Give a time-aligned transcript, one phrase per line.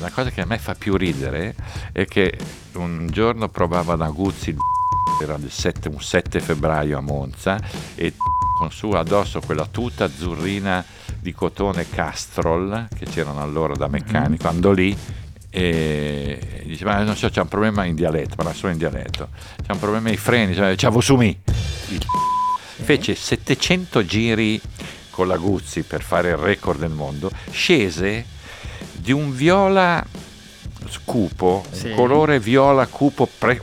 [0.00, 1.54] la cosa che a me fa più ridere
[1.92, 2.36] è che
[2.74, 4.56] un giorno provava da Guzzi,
[5.22, 7.58] era il 7, un 7 febbraio a Monza,
[7.94, 8.14] e
[8.58, 10.84] con su addosso quella tuta azzurrina
[11.18, 14.54] di cotone Castrol che c'erano allora da meccanico, mm-hmm.
[14.54, 14.96] andò lì
[15.52, 19.30] e diceva ma non so c'è un problema in dialetto parla solo in dialetto
[19.60, 21.36] c'è un problema ai freni cioè, c'è su mi
[21.88, 24.60] fece 700 giri
[25.10, 28.29] con la Guzzi per fare il record del mondo scese
[29.10, 30.06] di un viola
[31.04, 31.88] cupo sì.
[31.88, 33.60] un colore viola cupo pre-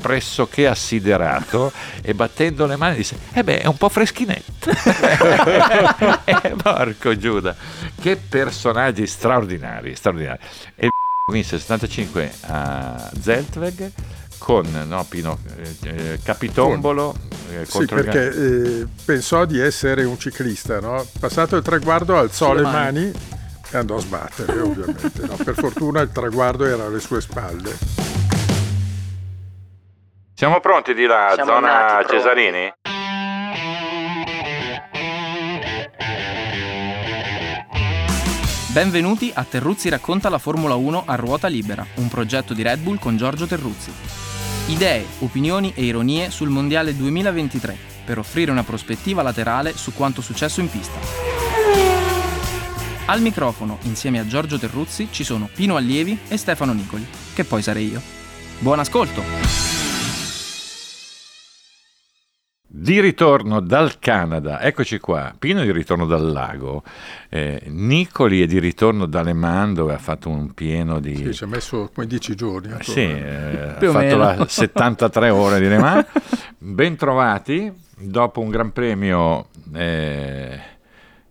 [0.00, 4.70] pressoché assiderato e battendo le mani disse eh beh è un po' freschinetto
[6.24, 7.56] eh, porco Giuda
[8.00, 10.38] che personaggi straordinari straordinari
[10.76, 10.88] e
[11.32, 13.90] vinse 75 a Zeltweg
[14.38, 15.38] con no, Pino,
[15.84, 17.16] eh, Capitombolo
[17.50, 21.04] eh, sì, perché eh, pensò di essere un ciclista no?
[21.18, 23.00] passato il traguardo alzò le mani.
[23.00, 25.36] mani e andò a sbattere ovviamente no?
[25.36, 28.04] per fortuna il traguardo era alle sue spalle
[30.36, 32.72] siamo pronti di là, Siamo zona Cesarini?
[38.72, 42.98] Benvenuti a Terruzzi racconta la Formula 1 a ruota libera, un progetto di Red Bull
[42.98, 43.92] con Giorgio Terruzzi.
[44.66, 50.60] Idee, opinioni e ironie sul Mondiale 2023 per offrire una prospettiva laterale su quanto successo
[50.60, 51.33] in pista.
[53.06, 57.60] Al microfono, insieme a Giorgio Terruzzi, ci sono Pino Allievi e Stefano Nicoli, che poi
[57.60, 58.00] sarei io.
[58.60, 59.22] Buon ascolto!
[62.66, 66.82] Di ritorno dal Canada, eccoci qua, Pino è di ritorno dal lago,
[67.28, 71.14] eh, Nicoli è di ritorno da Le Mans dove ha fatto un pieno di...
[71.14, 72.74] Sì, ci ha messo 15 giorni.
[72.80, 76.06] Sì, eh, ha fatto la 73 ore di Le Mans.
[76.56, 80.72] ben trovati, dopo un gran premio eh,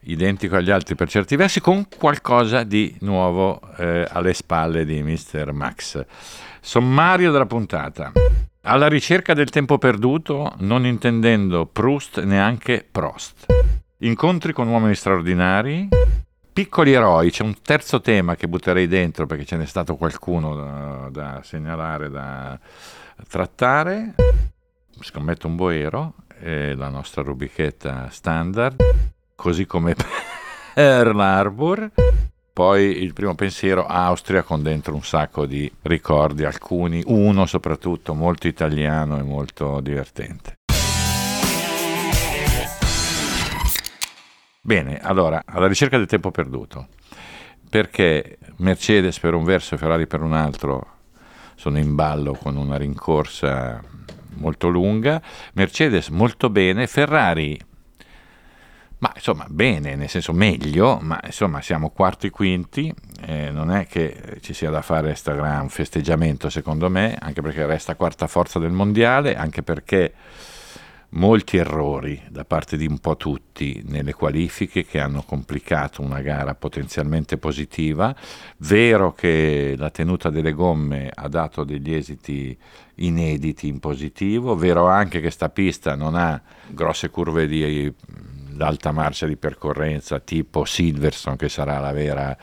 [0.06, 5.52] identico agli altri per certi versi, con qualcosa di nuovo eh, alle spalle di Mr.
[5.52, 6.06] Max.
[6.62, 8.12] Sommario della puntata.
[8.66, 13.46] Alla ricerca del tempo perduto, non intendendo Proust neanche Prost.
[14.00, 15.90] Incontri con uomini straordinari.
[16.54, 21.10] Piccoli eroi, c'è un terzo tema che butterei dentro perché ce n'è stato qualcuno da,
[21.10, 22.60] da segnalare, da
[23.28, 24.14] trattare.
[25.00, 28.76] Scommetto un boero, è la nostra rubichetta standard,
[29.44, 29.94] così come
[30.74, 31.92] per l'Arbor.
[32.54, 38.48] Poi il primo pensiero Austria con dentro un sacco di ricordi, alcuni, uno soprattutto molto
[38.48, 40.60] italiano e molto divertente.
[44.62, 46.88] Bene, allora, alla ricerca del tempo perduto,
[47.70, 50.88] perché Mercedes per un verso e Ferrari per un altro
[51.56, 53.82] sono in ballo con una rincorsa
[54.36, 55.22] molto lunga,
[55.54, 57.60] Mercedes molto bene, Ferrari
[59.04, 62.94] ma insomma, bene, nel senso meglio, ma insomma siamo quarti quinti,
[63.26, 67.66] eh, non è che ci sia da fare questo gran festeggiamento secondo me, anche perché
[67.66, 70.14] resta quarta forza del mondiale, anche perché
[71.16, 76.56] molti errori da parte di un po' tutti nelle qualifiche che hanno complicato una gara
[76.56, 78.16] potenzialmente positiva.
[78.60, 82.58] Vero che la tenuta delle gomme ha dato degli esiti
[82.96, 87.94] inediti in positivo, vero anche che sta pista non ha grosse curve di
[88.56, 92.38] l'alta marcia di percorrenza tipo Silverstone che sarà la vera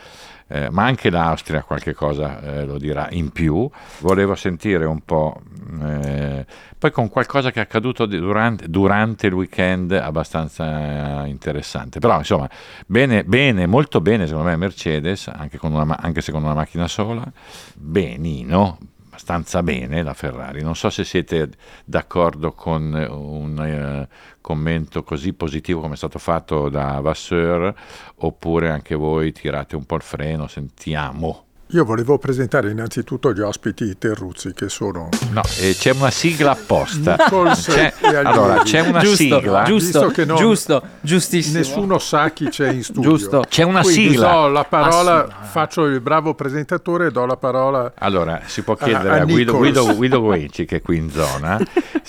[0.53, 3.71] eh, ma anche l'Austria qualche cosa eh, lo dirà in più.
[4.00, 5.41] Volevo sentire un po',
[5.81, 6.44] eh,
[6.76, 12.00] poi con qualcosa che è accaduto durante, durante, il weekend abbastanza interessante.
[12.00, 12.50] Però insomma,
[12.87, 17.25] bene, bene, molto bene secondo me Mercedes, anche, una, anche se con una macchina sola,
[17.77, 18.77] benino,
[19.20, 20.62] abbastanza bene la Ferrari.
[20.62, 21.50] Non so se siete
[21.84, 27.72] d'accordo con un uh, commento così positivo come è stato fatto da Vasseur
[28.16, 31.49] oppure anche voi tirate un po' il freno, sentiamo.
[31.72, 35.08] Io volevo presentare innanzitutto gli ospiti Terruzzi che sono...
[35.31, 37.16] No, eh, c'è una sigla apposta.
[37.16, 37.94] c'è,
[38.25, 39.62] allora, c'è una giusto, sigla.
[39.62, 41.59] Giusto, che non, giusto, giustissimo.
[41.59, 43.10] Nessuno sa chi c'è in studio.
[43.10, 43.44] Giusto.
[43.48, 44.33] C'è una Quindi sigla.
[44.33, 49.09] Do la parola, faccio il bravo presentatore e do la parola Allora, si può chiedere
[49.09, 51.59] a, a, a Guido, Guido, Guido Guenci che è qui in zona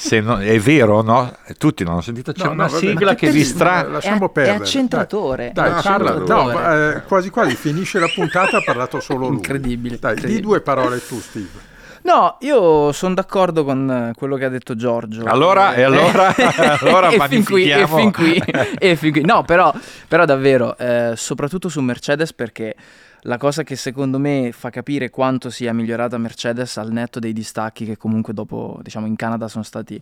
[0.01, 3.13] se no, è vero o no, tutti non hanno sentito, c'è no, una no, sigla
[3.13, 3.87] che vi stra...
[3.87, 4.57] Lasciamo è, perdere.
[4.57, 5.51] È accentratore.
[5.53, 9.41] Dai, dai parla, no, eh, quasi quasi finisce la puntata ha parlato solo lui.
[9.55, 9.97] Incredibile.
[9.99, 11.69] Dai, di due parole tu Steve.
[12.03, 15.23] No, io sono d'accordo con eh, quello che ha detto Giorgio.
[15.25, 16.33] Allora, e allora,
[16.81, 18.41] allora e, fin qui, e fin qui,
[18.79, 19.23] e fin qui.
[19.23, 19.73] No, però,
[20.07, 22.75] però davvero, eh, soprattutto su Mercedes perché
[23.21, 27.85] la cosa che secondo me fa capire quanto sia migliorata Mercedes al netto dei distacchi
[27.85, 30.01] che comunque dopo, diciamo, in Canada sono stati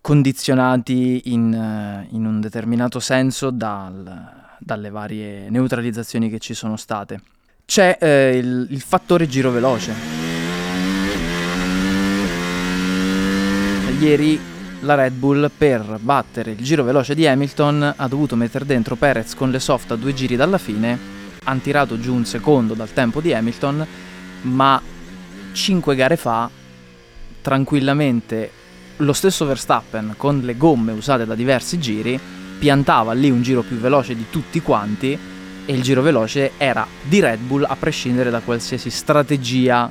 [0.00, 4.30] condizionati in, eh, in un determinato senso dal,
[4.60, 7.20] dalle varie neutralizzazioni che ci sono state
[7.66, 9.92] c'è eh, il, il fattore giro veloce.
[13.98, 14.40] Ieri
[14.80, 19.34] la Red Bull per battere il giro veloce di Hamilton ha dovuto mettere dentro Perez
[19.34, 20.98] con le soft a due giri dalla fine,
[21.44, 23.86] hanno tirato giù un secondo dal tempo di Hamilton,
[24.42, 24.80] ma
[25.52, 26.48] cinque gare fa
[27.42, 28.50] tranquillamente
[28.98, 32.18] lo stesso Verstappen con le gomme usate da diversi giri
[32.58, 35.18] piantava lì un giro più veloce di tutti quanti
[35.66, 39.90] e il giro veloce era di Red Bull a prescindere da qualsiasi strategia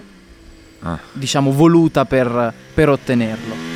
[0.80, 1.00] ah.
[1.12, 3.74] diciamo voluta per, per ottenerlo.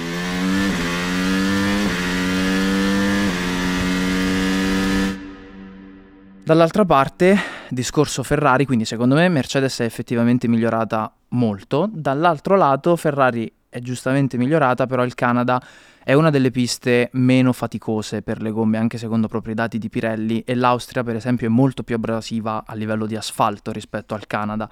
[6.43, 7.37] Dall'altra parte,
[7.69, 11.87] discorso Ferrari, quindi secondo me Mercedes è effettivamente migliorata molto.
[11.93, 15.61] Dall'altro lato, Ferrari è giustamente migliorata, però il Canada
[16.09, 19.89] è una delle piste meno faticose per le gomme, anche secondo proprio i dati di
[19.89, 24.25] Pirelli, e l'Austria, per esempio, è molto più abrasiva a livello di asfalto rispetto al
[24.25, 24.67] Canada.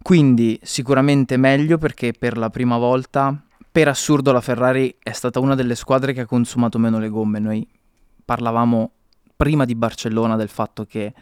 [0.00, 3.38] Quindi sicuramente meglio perché per la prima volta,
[3.70, 7.40] per assurdo, la Ferrari è stata una delle squadre che ha consumato meno le gomme.
[7.40, 7.68] Noi
[8.24, 8.90] parlavamo
[9.36, 11.12] prima di Barcellona del fatto che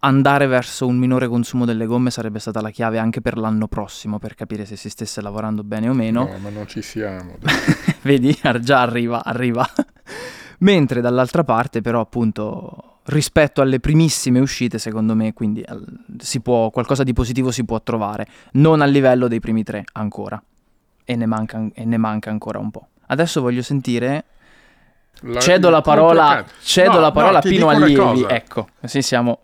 [0.00, 4.18] andare verso un minore consumo delle gomme sarebbe stata la chiave anche per l'anno prossimo
[4.18, 6.24] per capire se si stesse lavorando bene o meno.
[6.24, 7.36] No, ma non ci siamo.
[8.02, 9.66] Vedi, già arriva, arriva.
[10.60, 15.64] Mentre dall'altra parte però appunto rispetto alle primissime uscite secondo me quindi
[16.18, 20.40] si può, qualcosa di positivo si può trovare, non a livello dei primi tre ancora
[21.04, 22.88] e ne manca, e ne manca ancora un po'.
[23.06, 24.24] Adesso voglio sentire
[25.22, 28.24] la, cedo la parola, cedo no, la parola no, a Pino Allievi.
[28.28, 29.40] Ecco, così siamo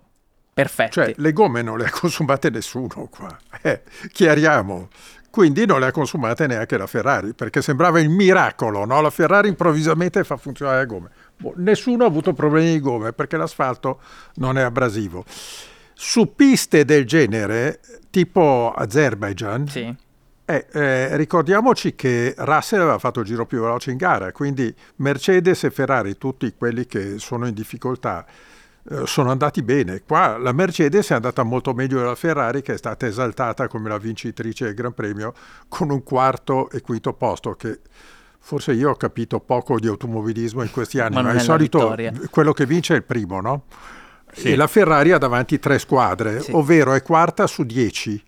[0.56, 0.93] perfetti.
[0.93, 3.37] Cioè, le gomme non le ha consumate nessuno qua.
[3.61, 4.88] Eh, chiariamo.
[5.29, 9.03] Quindi non le ha consumate neanche la Ferrari, perché sembrava il miracolo, no?
[9.03, 11.11] La Ferrari improvvisamente fa funzionare le gomme.
[11.37, 14.00] Boh, nessuno ha avuto problemi di gomme, perché l'asfalto
[14.37, 15.26] non è abrasivo.
[15.93, 19.94] Su piste del genere, tipo Azerbaijan, sì
[20.49, 25.64] eh, eh, ricordiamoci che Russell aveva fatto il giro più veloce in gara, quindi Mercedes
[25.64, 28.25] e Ferrari, tutti quelli che sono in difficoltà,
[29.05, 30.03] sono andati bene.
[30.06, 33.99] Qua la Mercedes è andata molto meglio della Ferrari, che è stata esaltata come la
[33.99, 35.33] vincitrice del Gran Premio,
[35.69, 37.81] con un quarto e quinto posto che
[38.38, 42.12] forse io ho capito poco di automobilismo in questi anni, ma, ma di solito vittoria.
[42.31, 43.65] quello che vince è il primo, no?
[44.33, 44.53] Sì.
[44.53, 46.53] E la Ferrari ha davanti tre squadre, sì.
[46.53, 48.23] ovvero è quarta su dieci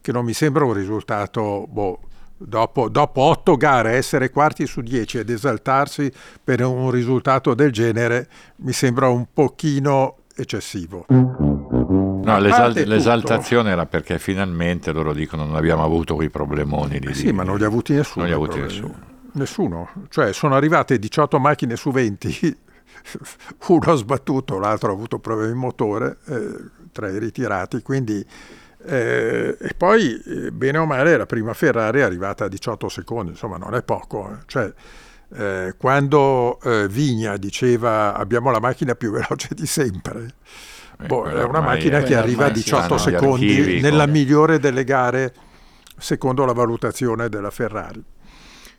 [0.00, 2.00] che non mi sembra un risultato, boh,
[2.46, 6.10] dopo, dopo otto gare essere quarti su dieci ed esaltarsi
[6.42, 11.06] per un risultato del genere mi sembra un pochino eccessivo.
[11.08, 16.98] No, l'esal- l'esaltazione era perché finalmente loro dicono non abbiamo avuto quei problemoni.
[16.98, 18.24] Di, eh sì, ma non li ha avuti nessuno.
[18.24, 18.94] Non li ha avuti nessuno.
[19.32, 19.88] Nessuno.
[20.08, 22.58] Cioè sono arrivate 18 macchine su 20,
[23.68, 26.54] uno ha sbattuto, l'altro ha avuto problemi motore, eh,
[26.92, 28.24] tre ritirati, quindi
[28.84, 33.30] eh, e poi, eh, bene o male, la prima Ferrari è arrivata a 18 secondi,
[33.30, 34.30] insomma non è poco.
[34.30, 34.36] Eh.
[34.46, 34.72] Cioè,
[35.34, 40.34] eh, quando eh, Vigna diceva abbiamo la macchina più veloce di sempre,
[41.00, 44.18] eh, boh, è una macchina che arriva a 18 secondi archivi, nella come...
[44.18, 45.34] migliore delle gare
[45.96, 48.02] secondo la valutazione della Ferrari.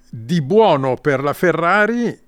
[0.10, 2.22] Di buono per la Ferrari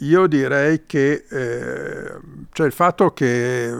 [0.00, 3.72] io direi che c'è il fatto che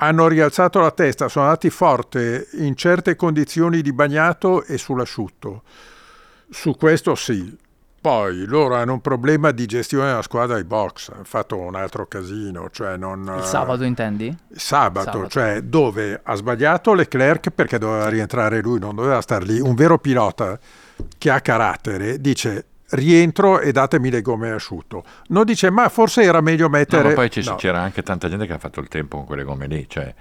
[0.00, 5.62] hanno rialzato la testa, sono andati forte in certe condizioni di bagnato e sull'asciutto.
[6.50, 7.56] Su questo sì.
[8.00, 12.06] Poi loro hanno un problema di gestione della squadra ai box, hanno fatto un altro
[12.06, 12.70] casino.
[12.70, 14.34] Cioè non, il sabato intendi?
[14.52, 19.58] Sabato, sabato, cioè dove ha sbagliato Leclerc perché doveva rientrare lui, non doveva star lì.
[19.58, 20.56] Un vero pilota
[21.18, 25.04] che ha carattere dice rientro e datemi le gomme asciutto.
[25.28, 27.02] Non dice ma forse era meglio mettere...
[27.02, 27.54] No, ma poi no.
[27.56, 30.14] c'era anche tanta gente che ha fatto il tempo con quelle gomme lì, cioè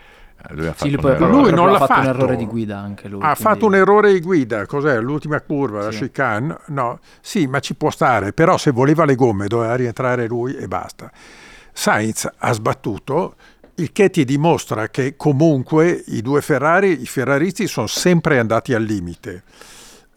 [0.50, 3.08] lui, ha sì, fatto lui, lui non l'ha fatto, fatto un errore di guida anche
[3.08, 3.22] lui.
[3.22, 3.42] Ha quindi...
[3.42, 5.00] fatto un errore di guida, cos'è?
[5.00, 6.00] L'ultima curva, sì.
[6.00, 6.58] la chicane?
[6.68, 10.68] No, sì, ma ci può stare, però se voleva le gomme doveva rientrare lui e
[10.68, 11.12] basta.
[11.74, 13.36] Sainz ha sbattuto,
[13.76, 18.84] il che ti dimostra che comunque i due Ferrari, i ferraristi sono sempre andati al
[18.84, 19.44] limite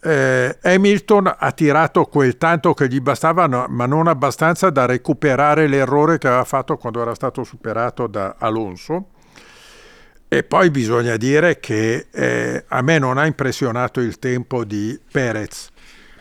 [0.03, 5.67] eh, Hamilton ha tirato quel tanto che gli bastava, no, ma non abbastanza da recuperare
[5.67, 9.09] l'errore che aveva fatto quando era stato superato da Alonso.
[10.27, 15.69] E poi bisogna dire che eh, a me non ha impressionato il tempo di Perez,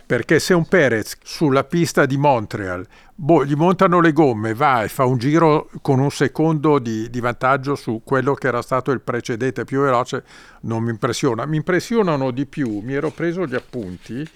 [0.05, 2.85] perché se un Perez sulla pista di Montreal
[3.23, 7.21] boh, gli montano le gomme, va e fa un giro con un secondo di, di,
[7.21, 10.25] vantaggio su quello che era stato il precedente più veloce,
[10.63, 11.45] non mi impressiona.
[11.45, 14.27] Mi impressionano di più, mi ero preso gli appunti,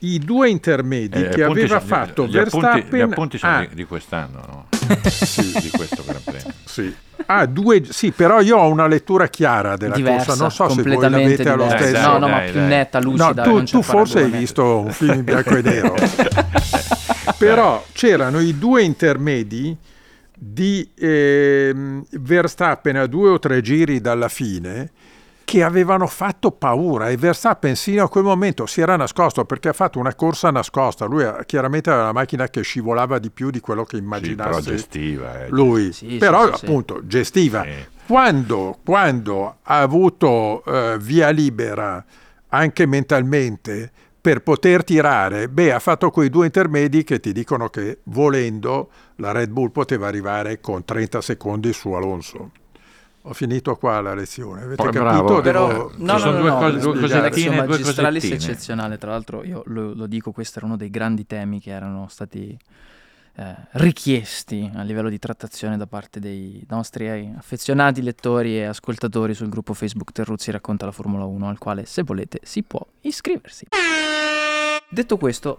[0.00, 2.68] i due intermedi eh, che aveva sono, fatto gli, Verstappen...
[2.68, 3.66] Appunti, gli appunti sono ah.
[3.66, 4.66] di, di, quest'anno, no?
[5.08, 5.50] sì.
[5.60, 6.52] di questo Gran Premio.
[6.64, 6.94] Sì.
[7.26, 10.82] Ah, due, sì, però io ho una lettura chiara della diversa, corsa, non so se
[10.82, 11.86] voi l'avete allo diversa.
[11.86, 11.92] stesso.
[11.92, 13.42] Dai, no, no, dai, ma più netta, No, lucida.
[13.42, 15.94] tu, non c'è tu forse hai visto un film in bianco e nero.
[17.36, 19.76] Però c'erano i due intermedi
[20.40, 24.90] di ehm, Verstappen a due o tre giri dalla fine
[25.44, 29.72] che avevano fatto paura e Verstappen sino a quel momento si era nascosto perché ha
[29.72, 31.06] fatto una corsa nascosta.
[31.06, 34.18] Lui ha- chiaramente aveva la macchina che scivolava di più di quello che Sì, però
[34.18, 35.44] immaginasse gestiva.
[35.44, 35.48] eh.
[35.48, 36.64] lui, Sì, però sì, sì.
[36.66, 37.62] appunto gestiva.
[37.62, 37.70] Sì.
[38.06, 42.04] Quando, quando ha avuto eh, via libera
[42.48, 47.98] anche mentalmente per poter tirare, beh, ha fatto quei due intermedi che ti dicono che
[48.04, 52.50] volendo la Red Bull poteva arrivare con 30 secondi su Alonso.
[53.22, 54.62] Ho finito qua la lezione.
[54.62, 55.02] Avete Poi, capito?
[55.24, 55.40] bravo.
[55.40, 57.66] Però, Devo- no, Ci sono no, due no, cose- no, due la cosettine, versione due
[57.78, 58.50] magistralis cosettine.
[58.52, 62.06] eccezionale, tra l'altro io lo, lo dico, questo era uno dei grandi temi che erano
[62.08, 62.56] stati
[63.38, 69.32] eh, richiesti a livello di trattazione da parte dei nostri eh, affezionati lettori e ascoltatori
[69.34, 73.66] sul gruppo Facebook Terruzzi racconta la Formula 1, al quale se volete si può iscriversi.
[74.90, 75.58] Detto questo,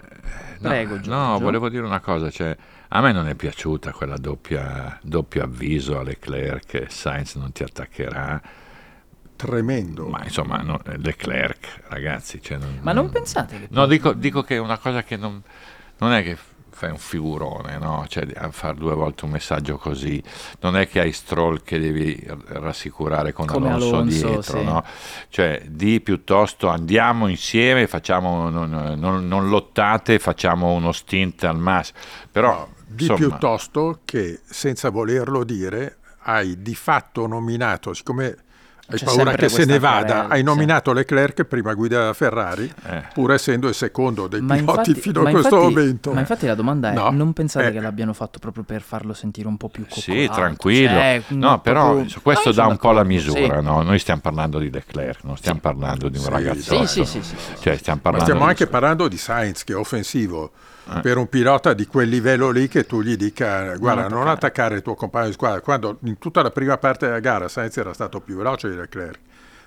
[0.59, 1.39] No, prego No, Giorgio.
[1.43, 2.55] volevo dire una cosa, cioè,
[2.89, 7.61] a me non è piaciuta quella doppia, doppio avviso a Leclerc che Sainz non ti
[7.63, 8.41] attaccherà,
[9.35, 10.07] Tremendo.
[10.07, 13.67] ma insomma no, Leclerc, ragazzi, cioè, non- Ma non pensate che...
[13.69, 15.41] No, dico, dico che è una cosa che non,
[15.99, 16.35] non è che
[16.79, 18.05] fai un figurone, no?
[18.07, 20.23] Cioè, a fare due volte un messaggio così,
[20.61, 24.63] non è che hai Stroll che devi rassicurare con Come Alonso, Alonso, dietro, sì.
[24.63, 24.85] no?
[25.27, 31.99] Cioè, di piuttosto andiamo insieme, facciamo, non, non- non lottate, facciamo uno stint al massimo.
[32.31, 38.37] Però, di insomma, piuttosto che senza volerlo dire hai di fatto nominato, siccome
[38.91, 40.43] hai C'è paura che se ne vada, querela, hai sì.
[40.43, 45.01] nominato Leclerc prima guida della Ferrari, eh, pur essendo il secondo dei Ma piloti infatti,
[45.01, 46.11] fino ma a questo infatti- momento.
[46.13, 47.09] ma infatti la domanda è: No.
[47.11, 47.71] non pensate Eh.
[47.71, 50.11] che l'abbiano fatto proprio per farlo sentire un po' più coccolato?
[50.11, 50.89] Sì, tranquillo.
[50.89, 53.65] Cioè, no, però proprio- questo io dà un po' la d'accordo, misura, sì.
[53.65, 53.81] no?
[53.83, 56.85] Noi stiamo parlando di Leclerc, non stiamo parlando di un Sì, ragazzotto.
[56.87, 57.61] Sì, sì, sì, sì, sì.
[57.61, 60.51] Cioè, stiamo Ma parlando stiamo di- anche parlando di Sainz che è offensivo.
[60.91, 61.01] Eh.
[61.01, 64.75] Per un pilota di quel livello lì che tu gli dica guarda non attaccare." attaccare
[64.75, 67.93] il tuo compagno di squadra, quando in tutta la prima parte della gara Sainz era
[67.93, 69.19] stato più veloce di Leclerc,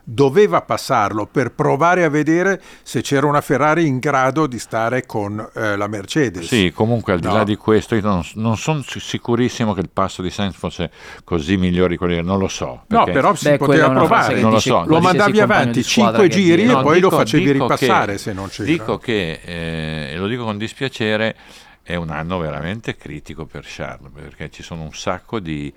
[0.04, 5.38] doveva passarlo per provare a vedere se c'era una Ferrari in grado di stare con
[5.54, 6.47] eh, la Mercedes.
[6.47, 7.35] Sì, comunque al di No.
[7.35, 10.90] là di questo, io non, non sono sicurissimo che il passo di Sainz fosse
[11.25, 12.82] così migliore di quelli, non lo so.
[12.88, 14.40] No, però si Beh, poteva provare.
[14.40, 14.85] Non lo so.
[14.87, 16.73] Lo mandavi avanti di squadra 5 che giri viene.
[16.73, 18.68] e No, poi lo dico- facevi dico ripassare che- se non c'era.
[18.68, 21.37] Dico che, eh, e lo dico con dispiacere,
[21.82, 25.73] è un anno veramente critico per Charles, perché ci sono un sacco di...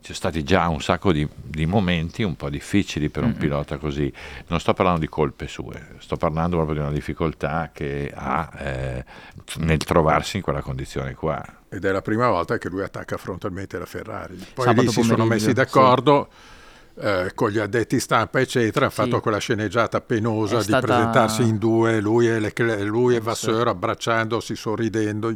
[0.00, 3.38] Ci sono stati già un sacco di, di momenti un po' difficili per un Mm-mm.
[3.38, 4.10] pilota così.
[4.46, 9.04] Non sto parlando di colpe sue, sto parlando proprio di una difficoltà che ha eh,
[9.58, 11.44] nel trovarsi in quella condizione qua.
[11.68, 14.36] ed è la prima volta che lui attacca frontalmente la Ferrari.
[14.54, 16.28] Poi Sabato lì si sono messi d'accordo
[17.00, 19.00] eh, con gli addetti stampa, eccetera, hanno Sì.
[19.02, 23.20] fatto quella sceneggiata penosa È di stata- presentarsi in due, lui e, Leclerc- lui e
[23.20, 23.52] Vasseur.
[23.56, 25.34] Vasseur abbracciandosi, sorridendo,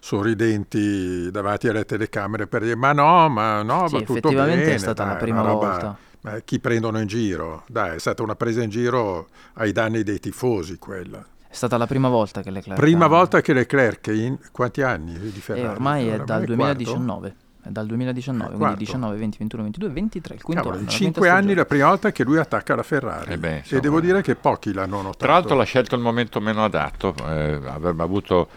[0.00, 4.74] sorridenti davanti alle telecamere per dire ma no, ma no, Sì, va tutto effettivamente bene.
[4.74, 5.96] è stata dai, la prima roba- volta.
[6.22, 7.62] Ma chi prendono in giro?
[7.66, 11.18] Dai, è stata una presa in giro ai danni dei tifosi quella.
[11.48, 15.18] È stata la prima volta che Leclerc Prima ha- volta che Leclerc in quanti anni
[15.18, 15.66] di E Ferrari?
[15.66, 16.44] ormai è dal quarto?
[16.54, 17.34] 2019.
[17.62, 18.78] È dal 2019, quindi Quarto.
[18.78, 20.96] 19, 20, 21, 22, 23, il quinto Cavolo, in anno.
[20.96, 21.60] cinque quinta anni stagione.
[21.62, 23.32] la prima volta che lui attacca la Ferrari.
[23.32, 23.80] Eh beh, e insomma.
[23.82, 25.16] devo dire che pochi l'hanno notato.
[25.18, 28.48] Tra l'altro l'ha scelto il momento meno adatto, eh, avrebbe avuto...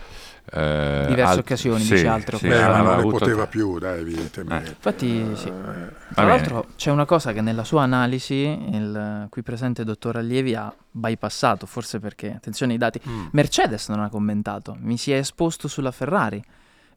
[0.52, 3.80] eh, Diverse alt- occasioni, sì, dice altre sì, Beh, ma non ne avuto- poteva più,
[3.80, 4.70] dai, evidentemente.
[4.70, 5.48] Infatti, sì.
[5.48, 10.54] Eh, Tra l'altro c'è una cosa che nella sua analisi il qui presente dottor Allievi
[10.56, 13.28] ha bypassato, forse perché, attenzione ai dati, mm.
[13.32, 16.44] Mercedes non ha commentato, mi si è esposto sulla Ferrari.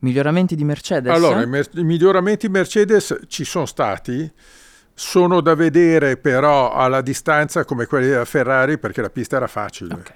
[0.00, 1.10] Miglioramenti di Mercedes?
[1.14, 4.30] Allora, i, mer- i miglioramenti Mercedes ci sono stati,
[4.92, 9.94] sono da vedere però alla distanza come quelli della Ferrari perché la pista era facile.
[9.94, 10.12] Ok.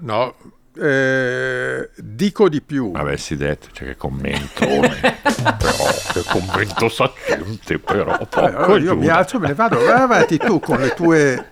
[0.00, 0.34] No,
[0.80, 2.92] eh, dico di più.
[2.94, 5.18] Avessi detto, cioè che commentone,
[5.58, 9.16] però che commento saccente, però Eh, allora io mi Giuda.
[9.16, 9.78] alzo e me ne vado.
[9.84, 11.50] Vai avanti tu con le tue.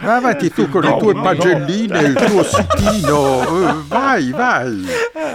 [0.00, 3.82] Vai avanti tu con le No, tue no, pagelline, il tuo sitino.
[3.88, 4.84] Vai, vai.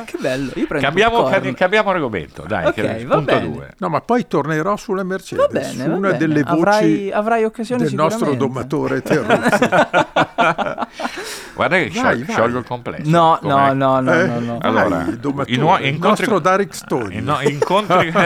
[0.06, 3.52] Che bello, io prendo Cambiamo, cambiamo argomento, dai, Ok, che va punto bene.
[3.52, 3.74] due.
[3.78, 5.46] No, ma poi tornerò sulla Mercedes.
[5.52, 6.18] Va bene, va una bene.
[6.18, 9.70] delle voci avrai, avrai occasione del nostro domatore Terruzzi.
[11.68, 12.34] Guarda che Vai, sciol- vai.
[12.36, 13.10] sciolgo il complesso.
[13.10, 13.52] No, Com'è?
[13.54, 14.26] no, no, no, Eh?
[14.26, 14.58] no, no.
[14.58, 17.14] Vai, Allora, il domatore, nuo- il incontri- nostro Derek Stone.
[17.14, 18.12] I no- incontri...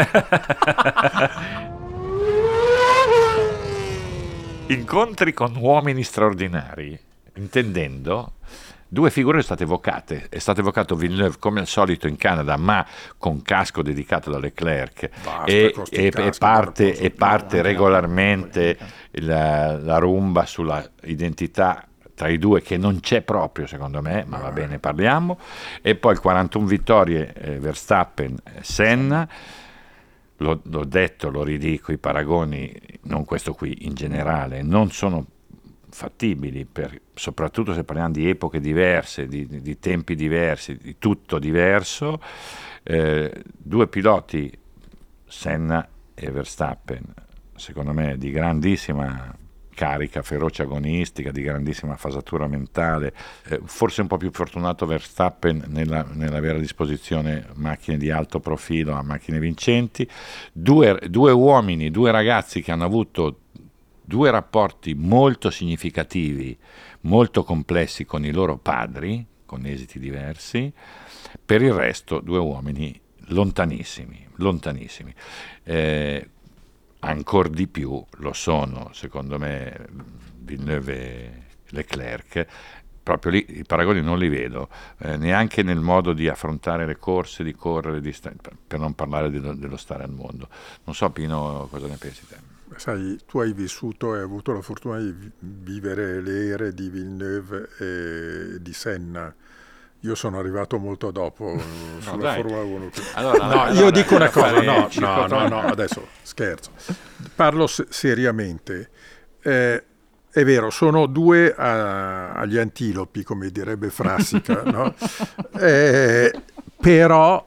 [4.68, 6.98] incontri con uomini straordinari
[7.36, 8.34] intendendo
[8.88, 10.27] due figure sono state evocate.
[10.30, 12.86] È stato evocato Villeneuve come al solito in Canada, ma
[13.18, 18.77] con casco dedicato da Leclerc Basta e, e- e parte, e parte regolarmente
[19.13, 24.38] la, la rumba sulla identità tra i due che non c'è proprio secondo me, ma
[24.39, 25.38] va bene, parliamo.
[25.81, 29.27] E poi il 41 vittorie eh, Verstappen, eh, Senna.
[30.39, 35.25] L'ho, l'ho detto, lo ridico, i paragoni, non questo qui in generale, non sono
[35.89, 41.39] fattibili, per- soprattutto se parliamo di epoche diverse, di, di- di tempi diversi, di tutto
[41.39, 42.19] diverso.
[42.84, 44.51] Eh, due piloti,
[45.25, 47.03] Senna e Verstappen,
[47.55, 49.36] secondo me di grandissima
[49.75, 53.13] carica, ferocia agonistica, di grandissima fasatura mentale,
[53.50, 58.94] eh, forse un po' più fortunato Verstappen nella- nell'avere a disposizione macchine di alto profilo,
[58.94, 60.10] a macchine vincenti,
[60.51, 63.41] due, due uomini, due ragazzi che hanno avuto
[64.01, 66.58] due rapporti molto significativi,
[67.01, 70.72] molto complessi con i loro padri, con esiti diversi,
[71.46, 75.13] per il resto due uomini lontanissimi, lontanissimi.
[75.63, 76.29] Eh,
[77.06, 79.88] ancora di più lo sono, secondo me,
[80.40, 82.46] Villeneuve e Leclerc.
[83.04, 87.44] Proprio lì i paragoni non li vedo, eh, neanche nel modo di affrontare le corse,
[87.44, 88.34] di correre, di sta-
[88.66, 90.50] per non parlare dello, dello stare al mondo.
[90.86, 92.38] Non so, Pino, cosa ne pensi te?
[92.78, 96.90] Sai, tu hai vissuto e hai avuto la fortuna di vi- vivere le ere di
[96.90, 99.34] Villeneuve e di Senna.
[100.06, 101.62] Io sono arrivato molto dopo eh,
[102.00, 102.42] sulla dai.
[102.42, 102.90] Formula 1.
[103.16, 106.72] Allora, No, io dico una cosa, no, no, no, no, adesso scherzo.
[107.34, 108.90] Parlo se- seriamente.
[109.42, 109.84] Eh,
[110.32, 114.94] è vero, sono due a- agli antilopi, come direbbe Frassica, no?
[115.60, 116.32] Eh,
[116.80, 117.46] però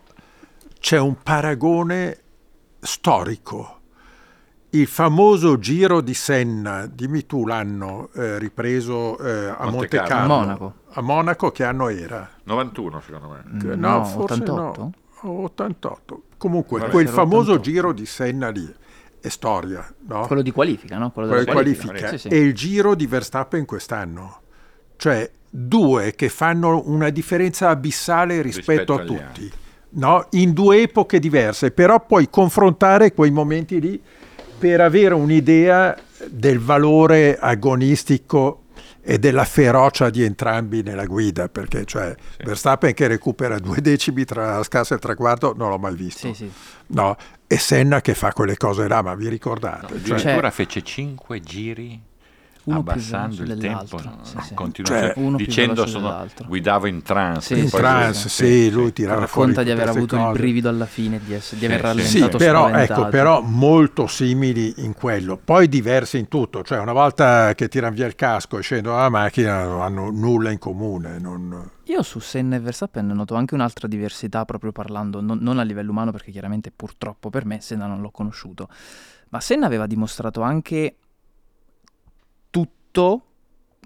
[0.81, 2.19] c'è un paragone
[2.81, 3.78] storico.
[4.71, 10.07] Il famoso Giro di Senna, dimmi tu l'anno eh, ripreso eh, a Monte Monte Carlo.
[10.09, 10.35] Carlo.
[10.35, 10.75] A Monaco.
[10.91, 12.29] A Monaco che anno era?
[12.45, 13.43] 91 secondo me.
[13.51, 14.81] Mm, Che- No, forse 88?
[15.23, 15.31] no.
[15.31, 16.23] 88.
[16.37, 17.63] Comunque, Vabbè, quel famoso 88.
[17.71, 18.75] giro di Senna lì
[19.21, 20.27] è storia, no?
[20.27, 21.11] Quello di qualifica, no?
[21.11, 22.09] Quello Quello di qualifica.
[22.09, 22.29] Sì, sì.
[22.29, 24.41] E il giro di Verstappen quest'anno.
[24.97, 29.53] Cioè, due che fanno una differenza abissale rispetto, Rispetto a tutti.
[29.91, 30.27] No?
[30.33, 34.01] In due epoche diverse, però puoi confrontare quei momenti lì
[34.59, 38.65] per avere un'idea del valore agonistico
[39.01, 44.57] e della ferocia di entrambi nella guida, perché cioè Verstappen che recupera due decimi tra
[44.57, 46.27] la scassa e il traguardo non l'ho mai visto.
[46.35, 46.51] Sì, sì.
[46.89, 47.17] No,
[47.47, 49.87] e Senna che fa quelle cose là, ma vi ricordate?
[49.87, 52.01] Cioè, Addirittura fece 5 giri
[52.69, 53.61] Uno abbassando il tempo,
[53.97, 54.55] dell'altro, no, sì, sì.
[54.55, 57.55] continua- Cioè, cioè, dicendo sono, guidavo in trance.
[57.55, 60.39] Sì, in trance, sì, sì, lui tirava fuori Racconta di aver avuto queste il cose.
[60.39, 64.75] brivido alla fine, di, essere- di aver Sì, rallentato Sì, però, ecco, però molto simili
[64.79, 68.63] in quello, poi diversi in tutto, cioè una volta che tirano via il casco e
[68.63, 71.19] scendono dalla macchina non hanno nulla in comune.
[71.19, 75.63] non- Io su Senna e Verstappen noto anche un'altra diversità proprio parlando, non, non a
[75.63, 78.69] livello umano perché chiaramente purtroppo per me Senna non l'ho conosciuto,
[79.31, 80.97] ma Senna aveva dimostrato anche
[82.99, 83.23] tutto,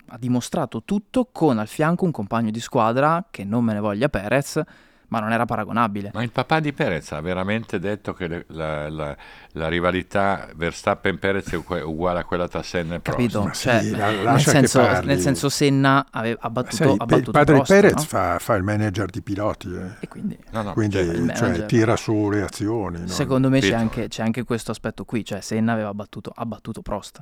[0.08, 4.08] ha dimostrato tutto con al fianco un compagno di squadra che non me ne voglia
[4.08, 4.60] Perez,
[5.08, 6.10] ma non era paragonabile.
[6.14, 9.16] Ma il papà di Perez ha veramente detto che le- la, la-
[9.52, 13.18] la rivalità Verstappen-Perez è ugu- uguale a quella tra Senna e Prost.
[13.18, 13.42] Capito?
[13.42, 16.96] Ma sì, Cioè, la- nel, senso, nel senso Senna ave- ha battuto, Sai, ha il
[16.96, 18.00] battuto padre Prost, di Perez no?
[18.08, 19.90] fa, fa il manager di piloti, eh.
[20.00, 23.00] E quindi No, no, quindi cioè, il cioè, tira su le azioni.
[23.00, 23.06] no?
[23.08, 26.80] Secondo me c'è anche, c'è anche questo aspetto qui, cioè Senna aveva battuto, ha battuto
[26.80, 27.18] Prost.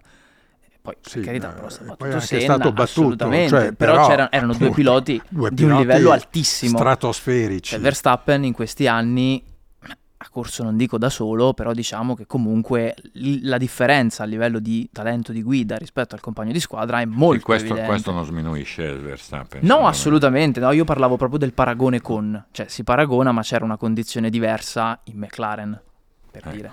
[0.81, 4.07] E Poi, Sì, per carità, ha poi battuto è Senna, stato battuto, cioè, però, però,
[4.07, 6.79] c'erano, erano due piloti due di un livello altissimo.
[6.79, 7.73] Stratosferici.
[7.73, 9.45] Cioè, Verstappen in questi anni
[10.23, 12.95] ha corso, non dico da solo, però diciamo che comunque
[13.43, 17.39] la differenza a livello di talento di guida rispetto al compagno di squadra è molto
[17.39, 17.91] sì, questo, evidente.
[17.91, 19.61] questo non sminuisce il Verstappen.
[19.65, 23.79] No, assolutamente, no, io parlavo proprio del paragone con, cioè si paragona ma c'era una
[23.79, 25.81] condizione diversa in McLaren,
[26.31, 26.55] per Ecco.
[26.55, 26.73] dire.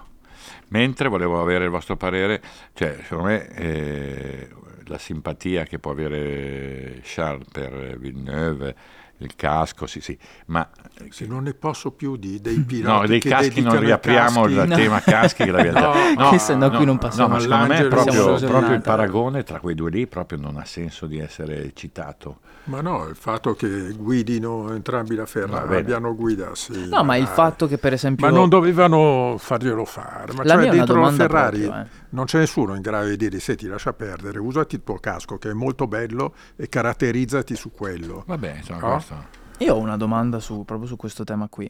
[0.70, 2.42] Mentre volevo avere il vostro parere,
[2.74, 4.50] cioè, secondo me eh,
[4.86, 8.76] la simpatia che può avere Charles per Villeneuve,
[9.20, 10.68] il casco, sì, sì, ma
[11.10, 14.54] Se non ne posso più di, dei piloti no, dei che caschi non riapriamo caschi-
[14.54, 14.76] il No.
[14.76, 17.88] tema caschi che l'abbiamo No, che se no qui non passiamo No, ma secondo me
[17.88, 22.40] proprio, proprio il paragone tra quei due lì proprio non ha senso di essere citato.
[22.66, 26.90] Ma no, il fatto che guidino entrambi la Ferrari, abbiano guida, sì.
[26.90, 28.28] No, ma il fatto che per esempio...
[28.28, 30.34] Ma non dovevano farglielo fare.
[30.34, 31.88] Ma La cioè dentro la Ferrari proprio, eh.
[32.10, 35.52] non c'è nessuno in grado di dire senti lascia perdere, usati il tuo casco che
[35.52, 38.24] è molto bello e caratterizzati su quello.
[38.28, 39.00] Vabbè, insomma, No?
[39.08, 39.26] Questo.
[39.60, 41.70] Io ho una domanda su, proprio su questo tema qui.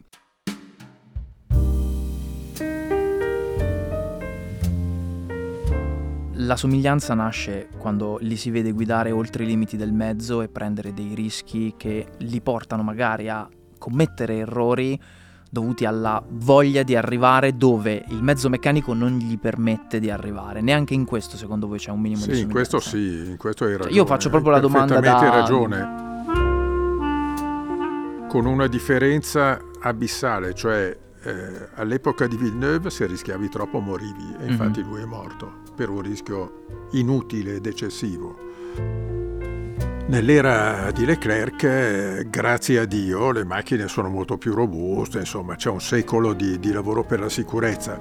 [6.40, 10.94] la somiglianza nasce quando li si vede guidare oltre i limiti del mezzo e prendere
[10.94, 14.98] dei rischi che li portano magari a commettere errori
[15.50, 20.62] dovuti alla voglia di arrivare dove il mezzo meccanico non gli permette di arrivare.
[20.62, 23.38] Neanche in questo, secondo voi, c'è un minimo sì, di Sì, in questo sì, in
[23.38, 23.90] questo hai ragione.
[23.90, 25.20] Cioè, io faccio proprio la domanda da...
[25.20, 25.30] da...
[25.30, 26.16] ragione.
[28.38, 34.82] Con una differenza abissale, cioè eh, all'epoca di Villeneuve se rischiavi troppo morivi e infatti
[34.82, 34.90] mm-hmm.
[34.92, 38.38] lui è morto per un rischio inutile ed eccessivo.
[40.06, 45.72] Nell'era di Leclerc, eh, grazie a Dio, le macchine sono molto più robuste, insomma c'è
[45.72, 48.00] un secolo di, di lavoro per la sicurezza.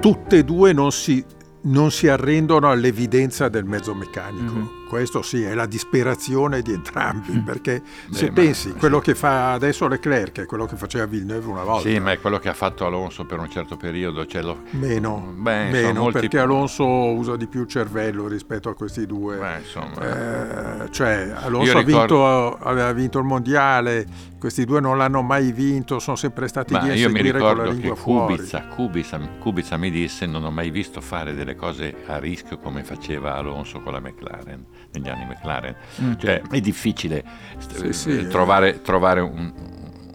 [0.00, 1.24] Tutte e due non si,
[1.60, 4.52] non si arrendono all'evidenza del mezzo meccanico.
[4.52, 7.38] Mm-hmm questo sì, è la disperazione di entrambi, mm.
[7.40, 8.74] perché Beh, se pensi, sì.
[8.74, 11.88] quello che fa adesso Leclerc è quello che faceva Villeneuve una volta.
[11.88, 14.24] Sì, ma è quello che ha fatto Alonso per un certo periodo.
[14.24, 14.62] Cioè lo...
[14.70, 16.20] Meno, Beh, meno molti...
[16.20, 19.36] perché Alonso usa di più il cervello rispetto a questi due.
[19.36, 20.84] Beh, insomma...
[20.84, 22.24] eh, cioè, Alonso ricordo...
[22.24, 24.06] ha vinto, aveva vinto il mondiale,
[24.44, 27.88] questi due non l'hanno mai vinto, sono sempre stati lì a io mi lingua che
[27.88, 32.84] Kubica, Kubica, Kubica mi disse non ho mai visto fare delle cose a rischio come
[32.84, 35.74] faceva Alonso con la McLaren negli anni McLaren.
[36.02, 36.12] Mm.
[36.18, 37.24] Cioè, è difficile
[37.56, 39.50] sì, sì, eh, trovare, trovare un,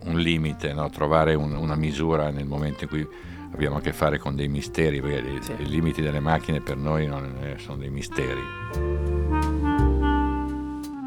[0.04, 0.88] un, limite, no?
[0.92, 3.08] trovare un, una misura nel momento in cui
[3.52, 5.54] abbiamo a che fare con dei misteri, perché sì.
[5.54, 9.19] i, i limiti delle macchine per noi non, sono dei misteri.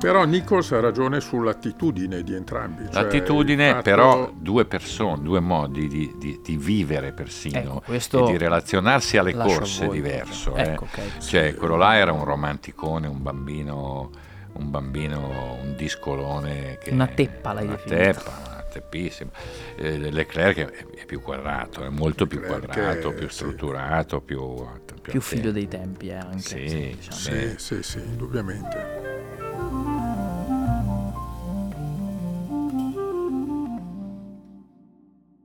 [0.03, 2.87] Però Nichols ha ragione sull'attitudine di entrambi.
[2.91, 3.83] Cioè L'attitudine, fatto...
[3.83, 9.33] però, due persone, due modi di, di, di vivere persino ecco, e di relazionarsi alle
[9.33, 10.57] corse è diverso.
[10.57, 10.63] Eh.
[10.63, 11.09] Ecco, okay.
[11.21, 11.57] Cioè, sì.
[11.57, 14.11] quello là era un romanticone, un bambino,
[14.55, 16.79] un bambino, un discolone.
[16.83, 19.31] Che, una teppa l'hai una teppa, una teppissima.
[19.77, 24.25] Eh, Leclerc è, è, più quadrato, è molto Leclerc più quadrato, è, più strutturato, sì.
[24.25, 26.41] più, più, più figlio dei tempi eh, anche.
[26.41, 27.17] Sì, diciamo.
[27.17, 29.42] sì, sì, sì, indubbiamente.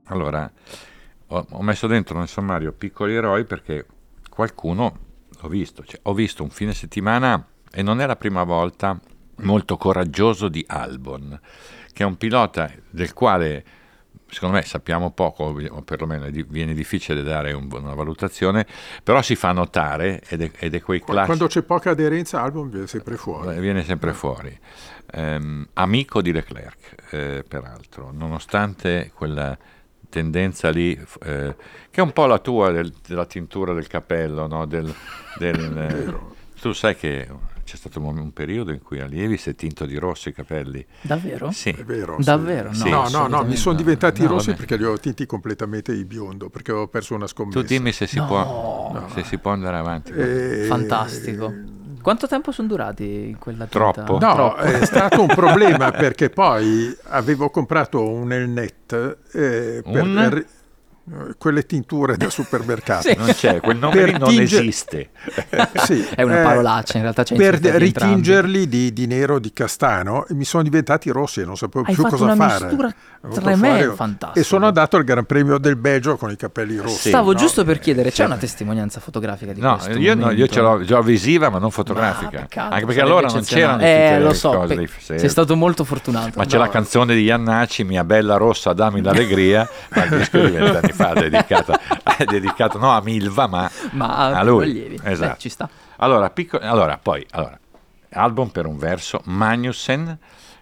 [0.08, 0.50] Allora,
[1.28, 3.86] ho, ho, messo dentro nel sommario piccoli eroi perché
[4.28, 4.98] qualcuno,
[5.40, 8.98] l'ho visto, cioè, ho visto un fine settimana e non è la prima volta
[9.40, 11.38] molto coraggioso di Albon,
[11.92, 13.64] che è un pilota del quale
[14.30, 18.66] secondo me sappiamo poco, o perlomeno viene difficile dare un, una valutazione,
[19.02, 21.26] però si fa notare ed è, ed è quei classici...
[21.26, 23.58] Quando c'è poca aderenza Albon viene sempre fuori.
[23.58, 24.58] Viene sempre fuori.
[25.14, 29.56] Um, amico di Leclerc, eh, peraltro, nonostante quella
[30.08, 30.92] tendenza lì,
[31.22, 31.56] eh,
[31.90, 34.66] che è un po' la tua del, della tintura del capello, no?
[34.66, 34.92] del,
[35.38, 37.28] del, eh, tu sai che
[37.64, 40.84] c'è stato un, un, periodo in cui allievi si è tinto di rosso i capelli.
[41.02, 41.50] Davvero?
[41.50, 41.68] Sì.
[41.68, 42.16] È vero.
[42.18, 42.72] Davvero?
[42.72, 42.88] Sì.
[42.88, 44.58] No, no, no, mi sono diventati no, rossi vabbè.
[44.58, 47.60] perché li ho tinti completamente di biondo, perché avevo perso una scommessa.
[47.60, 48.26] Tu dimmi se si, no.
[48.26, 50.12] può, se si può andare avanti.
[50.12, 51.77] Eh, Fantastico.
[52.08, 53.92] Quanto tempo sono durati in quella tinta?
[53.92, 54.12] Troppo.
[54.12, 54.56] No, Troppo.
[54.60, 60.46] è stato un problema perché poi avevo comprato un Elnet eh, per, un?
[61.38, 63.02] Quelle tinture da supermercato.
[63.08, 63.14] sì.
[63.16, 64.60] Non c'è, quel nome lì non tinger...
[64.60, 65.10] esiste.
[65.84, 70.44] sì, è una parolaccia, in realtà c'è Per ritingerli di, di, nero, di castano, mi
[70.44, 72.96] sono diventati rossi e non sapevo Hai più cosa fare.
[73.32, 74.38] Tremendo, fantastico.
[74.38, 77.08] E sono andato al Gran Premio del Belgio con i capelli rossi.
[77.08, 77.38] Stavo no?
[77.38, 79.98] giusto per chiedere, c'è una testimonianza fotografica di no, questo?
[79.98, 82.46] Io, no, io ce l'ho già visiva, ma non fotografica.
[82.54, 86.32] Ma, Anche perché allora non c'erano eh, lo so, cose pe- Sei stato molto fortunato.
[86.36, 86.48] Ma no.
[86.48, 90.92] c'è la canzone di Iannacci, Mia bella rossa, dammi l'allegria, ma il disco di vent'anni
[90.98, 91.78] fa dedicata
[92.16, 94.98] è dedicato no a Milva, ma, ma a lui.
[95.02, 95.32] Esatto.
[95.32, 95.68] Beh, ci sta.
[95.96, 97.58] Allora, piccolo, allora poi, allora,
[98.10, 100.18] album per un verso, Magnussen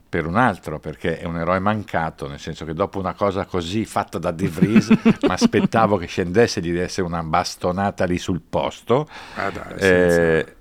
[0.09, 3.85] per un altro, perché è un eroe mancato, nel senso che dopo una cosa così
[3.85, 8.40] fatta da De Vries, mi aspettavo che scendesse e gli desse una bastonata lì sul
[8.49, 9.09] posto.
[9.35, 10.56] Ah, dai, eh,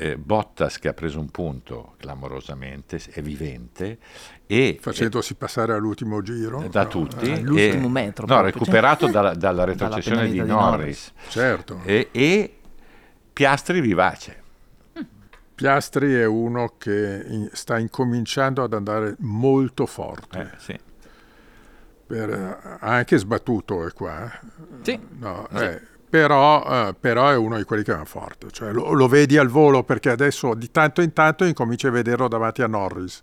[0.00, 3.98] eh, Bottas che ha preso un punto clamorosamente, è vivente.
[4.46, 6.66] E, Facendosi e, passare all'ultimo giro.
[6.70, 7.30] Da no, tutti.
[7.30, 8.26] All'ultimo e, metro.
[8.26, 10.46] No, proprio, recuperato cioè, dalla, dalla retrocessione dalla di, Norris.
[10.46, 11.12] di Norris.
[11.28, 11.80] Certo.
[11.84, 12.56] E, e
[13.30, 14.38] Piastri vivace.
[15.54, 20.40] Piastri è uno che in, sta incominciando ad andare molto forte.
[20.40, 20.80] Eh, sì.
[22.06, 24.30] Per, ha anche sbattuto è qua.
[24.80, 24.98] Sì.
[25.18, 25.62] No, sì.
[25.62, 25.80] Eh,
[26.10, 29.48] però, eh, però, è uno di quelli che va forte, cioè, lo, lo, vedi al
[29.48, 33.22] volo perché adesso di tanto in tanto incominci a vederlo davanti a Norris,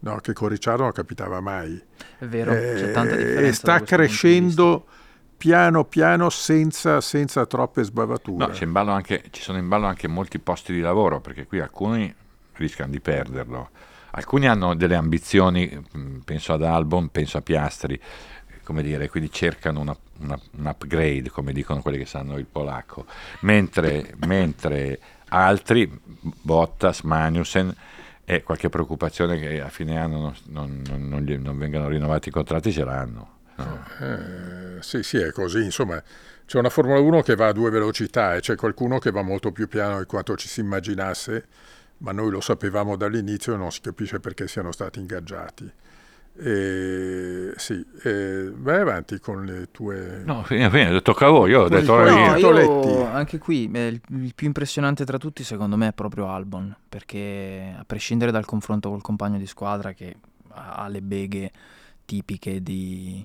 [0.00, 1.82] no, che con Ricciardo non capitava mai.
[2.18, 3.46] È vero, eh, c'è tanta differenza.
[3.46, 4.86] E sta crescendo
[5.40, 8.52] piano piano senza, senza troppe sbavature.
[8.64, 12.14] No, anche, ci sono in ballo anche molti posti di lavoro perché qui alcuni
[12.56, 13.70] rischiano di perderlo.
[14.12, 15.82] Alcuni hanno delle ambizioni,
[16.24, 17.98] penso ad Albon, penso a Piastri,
[18.62, 23.06] come dire, quindi cercano una, una, un upgrade, come dicono quelli che sanno il polacco,
[23.40, 27.74] mentre, mentre altri, Bottas, Magnussen,
[28.24, 32.32] e qualche preoccupazione che a fine anno non, non, non, gli, non vengano rinnovati i
[32.32, 33.38] contratti ce l'hanno.
[33.56, 33.84] No.
[34.00, 35.64] Eh, sì, sì, è così.
[35.64, 36.00] Insomma,
[36.46, 39.50] c'è una Formula 1 che va a due velocità e c'è qualcuno che va molto
[39.50, 41.46] più piano di quanto ci si immaginasse,
[41.98, 45.70] ma noi lo sapevamo dall'inizio e non si capisce perché siano stati ingaggiati.
[46.42, 50.22] E, sì, e vai avanti con le tue...
[50.24, 51.96] No, fine, fine, tocca a voi, io ho detto.
[51.96, 56.28] No, io anche qui eh, il, il più impressionante tra tutti secondo me è proprio
[56.28, 60.16] Albon, perché a prescindere dal confronto col compagno di squadra che
[60.52, 61.50] ha ha le beghe
[62.06, 63.24] tipiche di,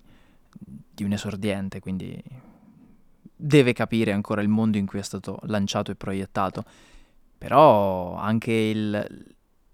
[0.49, 2.21] di un esordiente, quindi
[3.37, 6.63] deve capire ancora il mondo in cui è stato lanciato e proiettato,
[7.37, 9.25] però anche il-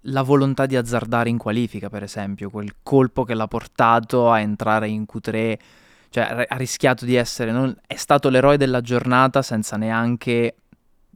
[0.05, 4.87] la volontà di azzardare in qualifica, per esempio, quel colpo che l'ha portato a entrare
[4.87, 5.57] in Q3
[6.13, 10.55] cioè ha rischiato di essere non- è stato l'eroe della giornata senza neanche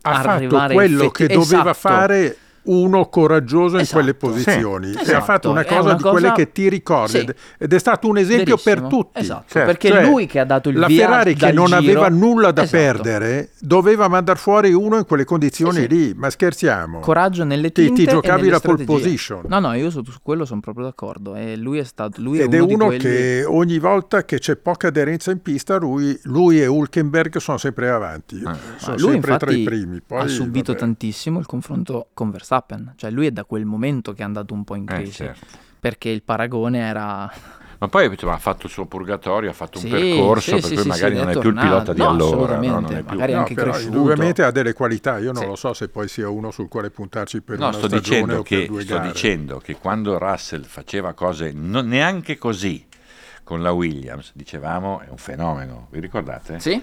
[0.03, 1.73] ha fatto arrivare quello effetti- che doveva esatto.
[1.73, 3.97] fare uno coraggioso in Esatto.
[3.97, 4.95] quelle posizioni Sì.
[4.95, 5.23] e ha Esatto.
[5.23, 7.29] fatto una È cosa una di quelle cosa- che ti ricordi Sì.
[7.57, 8.89] ed- è stato un esempio per Verissimo.
[9.03, 11.51] tutti Esatto, Cioè, perché cioè, è lui che ha dato il la via Ferrari che
[11.51, 11.77] non giro.
[11.77, 12.81] aveva nulla da Esatto.
[12.83, 15.87] perdere doveva mandare fuori uno in quelle condizioni Sì, sì.
[15.87, 18.85] lì ma scherziamo coraggio nelle Ti- ti tinte e giocavi la pole strategie.
[18.85, 19.41] position.
[19.47, 21.35] No, no, io su, su quello sono proprio d'accordo.
[21.35, 23.15] E lui è stato lui ed è è uno, uno di quelli...
[23.15, 27.89] che ogni volta che c'è poca aderenza in pista lui, lui e Hulkenberg sono sempre
[27.89, 28.55] avanti Ah.
[28.77, 30.83] sono lui sempre tra i infatti primi Poi, ha subito vabbè.
[30.83, 34.63] tantissimo il confronto con Verstappen, cioè lui è da quel momento che è andato un
[34.63, 35.45] po' in Eh, crisi, certo.
[35.79, 37.31] perché il paragone era
[37.77, 40.69] Ma poi insomma, ha fatto il suo purgatorio, ha fatto Sì, un percorso sì, per
[40.69, 42.29] sì, cui sì, magari sì, non è è più il pilota di No, allora.
[42.29, 42.33] no?
[42.33, 43.95] assolutamente, Non è più- magari No, anche però cresciuto.
[43.97, 45.47] indubbiamente ha delle qualità io non Sì.
[45.47, 48.33] lo so se poi sia uno sul quale puntarci per No, una sto stagione dicendo,
[48.33, 52.85] o per che, due sto gare dicendo che quando Russell faceva cose non neanche così
[53.43, 55.87] con la Williams, dicevamo, è un fenomeno.
[55.91, 56.59] Vi ricordate?
[56.59, 56.81] Sì?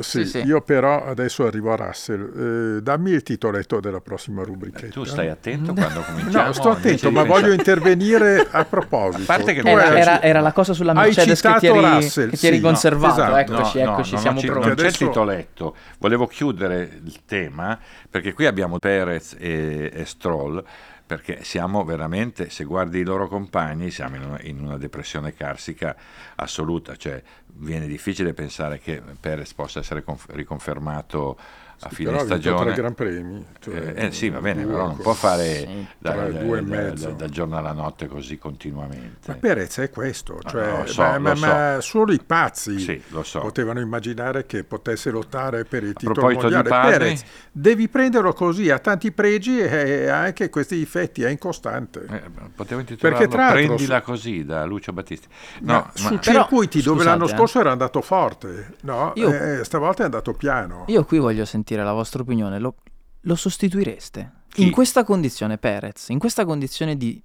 [0.00, 0.38] Sì, Sì, sì.
[0.40, 2.76] io però adesso arrivo a Russell.
[2.76, 4.92] Eh, dammi il titoletto della prossima rubrichetta.
[4.92, 6.46] Tu stai attento quando cominciamo.
[6.46, 9.22] No, sto attento, ma voglio intervenire a proposito.
[9.32, 12.30] A parte che Era, hai- era- era la cosa sulla Mercedes che ti eri, Russell,
[12.30, 13.14] che ti eri sì, conservato.
[13.22, 13.36] esatto.
[13.36, 14.58] Eccoci, No, eccoci, no, siamo pronti.
[14.58, 15.76] non c'è il Adesso- titoletto.
[15.98, 17.78] Volevo chiudere il tema
[18.10, 20.62] perché qui abbiamo Perez e, e Stroll.
[21.08, 25.96] Perché siamo veramente, se guardi i loro compagni, siamo in una, in una depressione carsica
[26.34, 26.96] assoluta.
[26.96, 31.38] Cioè, viene difficile pensare che Perez possa essere conf- riconfermato
[31.80, 32.64] a fine però stagione.
[32.64, 33.46] tre Gran Premi.
[33.60, 35.02] cioè, Eh, eh, sì, va bene, due però non cose.
[35.02, 37.06] può fare Sì, da- tra da- due e da- mezzo.
[37.08, 39.28] da- dal giorno alla notte così continuamente.
[39.28, 41.46] Ma Perez è questo, Ah, cioè, lo so, ma, ma- so.
[41.46, 43.40] ma solo i pazzi Sì, lo so.
[43.40, 46.68] potevano immaginare che potesse lottare per il titolo mondiale.
[46.68, 52.06] padri- Perez, devi prenderlo così, ha tanti pregi e ha anche questi difetti, è incostante.
[52.10, 52.22] Eh,
[52.56, 55.28] potevo intitolarlo Perché tra Prendila su- così da Lucio Battisti.
[55.62, 57.36] ma No, su ma- Però, circuiti dove scusate, l'anno eh.
[57.36, 59.12] scorso era andato forte, no?
[59.14, 60.84] Io- Eh, stavolta è andato piano.
[60.88, 62.58] Io qui voglio sentire la vostra opinione.
[62.58, 62.76] Lo,
[63.20, 64.32] lo sostituireste?
[64.48, 64.62] Chi?
[64.62, 67.22] In questa condizione, Perez, in questa condizione di...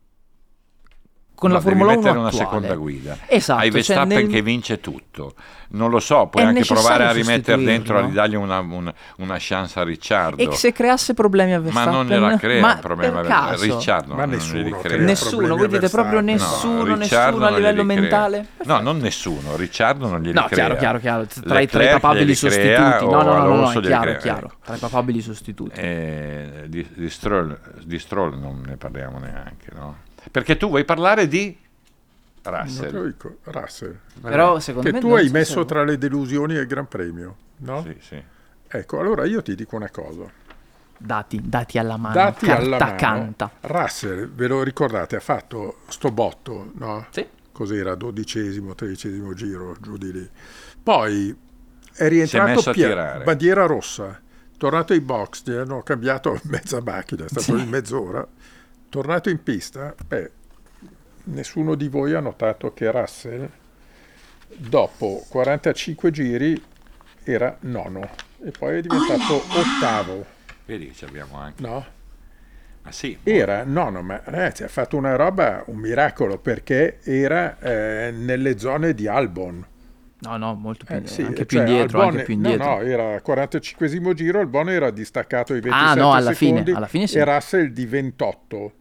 [1.44, 2.46] Con no, la Formula devi 1 mettere una attuale.
[2.46, 3.18] seconda guida.
[3.28, 5.34] Esatto, Hai cioè Verstappen nel- che vince tutto.
[5.74, 9.36] Non lo so, puoi È anche provare a rimettere dentro, a ridargli una, una, una
[9.40, 10.40] chance a Ricciardo.
[10.40, 11.92] E se creasse problemi a Ma Verstappen?
[11.94, 13.22] non gliela crea Ma un problema.
[13.22, 13.64] per caso?
[13.64, 14.98] Ricciardo Ma non nessuno crea.
[14.98, 18.48] Nessuno, voi dite proprio nessuno, No, nessuno a non livello mentale?
[18.66, 20.76] No, non nessuno, Ricciardo non glieli No, crea.
[20.76, 21.26] chiaro, chiaro, chiaro.
[21.44, 23.06] Tra, i- papabili sostituti.
[23.06, 24.52] No, no, no, no, no, chiaro, chiaro.
[24.64, 25.80] Tra i papabili sostituti.
[25.80, 29.96] Eh, di, di Stroll, di Stroll non ne parliamo neanche, no?
[30.32, 31.58] Perché tu vuoi parlare di
[32.44, 33.06] Russell.
[33.08, 36.68] dico, Russell, Però secondo che me tu hai so messo se- tra le delusioni del
[36.68, 37.82] Gran Premio, no?
[37.84, 38.24] Sì, sì.
[38.68, 40.24] Ecco, allora io ti dico una cosa.
[40.98, 43.52] Dati, dati alla mano, Dati carta alla mano, canta.
[43.62, 47.06] Russell, ve lo ricordate, ha fatto sto botto, no?
[47.12, 47.26] Sì.
[47.52, 50.30] Cos'era, dodicesimo, tredicesimo giro, giù di lì.
[50.82, 53.24] Poi è Si è rientrato messo a pia- tirare.
[53.24, 54.20] bandiera rossa,
[54.58, 57.64] tornato ai box, gli hanno cambiato mezza macchina, è stato Sì.
[57.64, 58.26] in mezz'ora,
[58.94, 60.32] tornato in pista, beh,
[61.24, 63.50] nessuno di voi ha notato che Russell
[64.56, 66.64] dopo 45 giri
[67.24, 68.08] era nono
[68.44, 70.24] e poi è diventato ottavo,
[70.66, 71.64] Vedi che ci abbiamo anche.
[71.64, 71.86] no?
[72.84, 78.12] Ma sì, Era nono, ma ragazzi ha fatto una roba, un miracolo, perché era eh,
[78.12, 79.66] nelle zone di Albon.
[80.20, 82.76] No, no, molto più, Eh, sì, anche più cioè, indietro, Albon- anche più no, indietro.
[82.76, 86.88] No, era 45 giro, Albon era distaccato di 27 Ah, no, alla fine, secondi alla
[86.88, 87.18] fine sì.
[87.18, 88.74] e Russell di 28.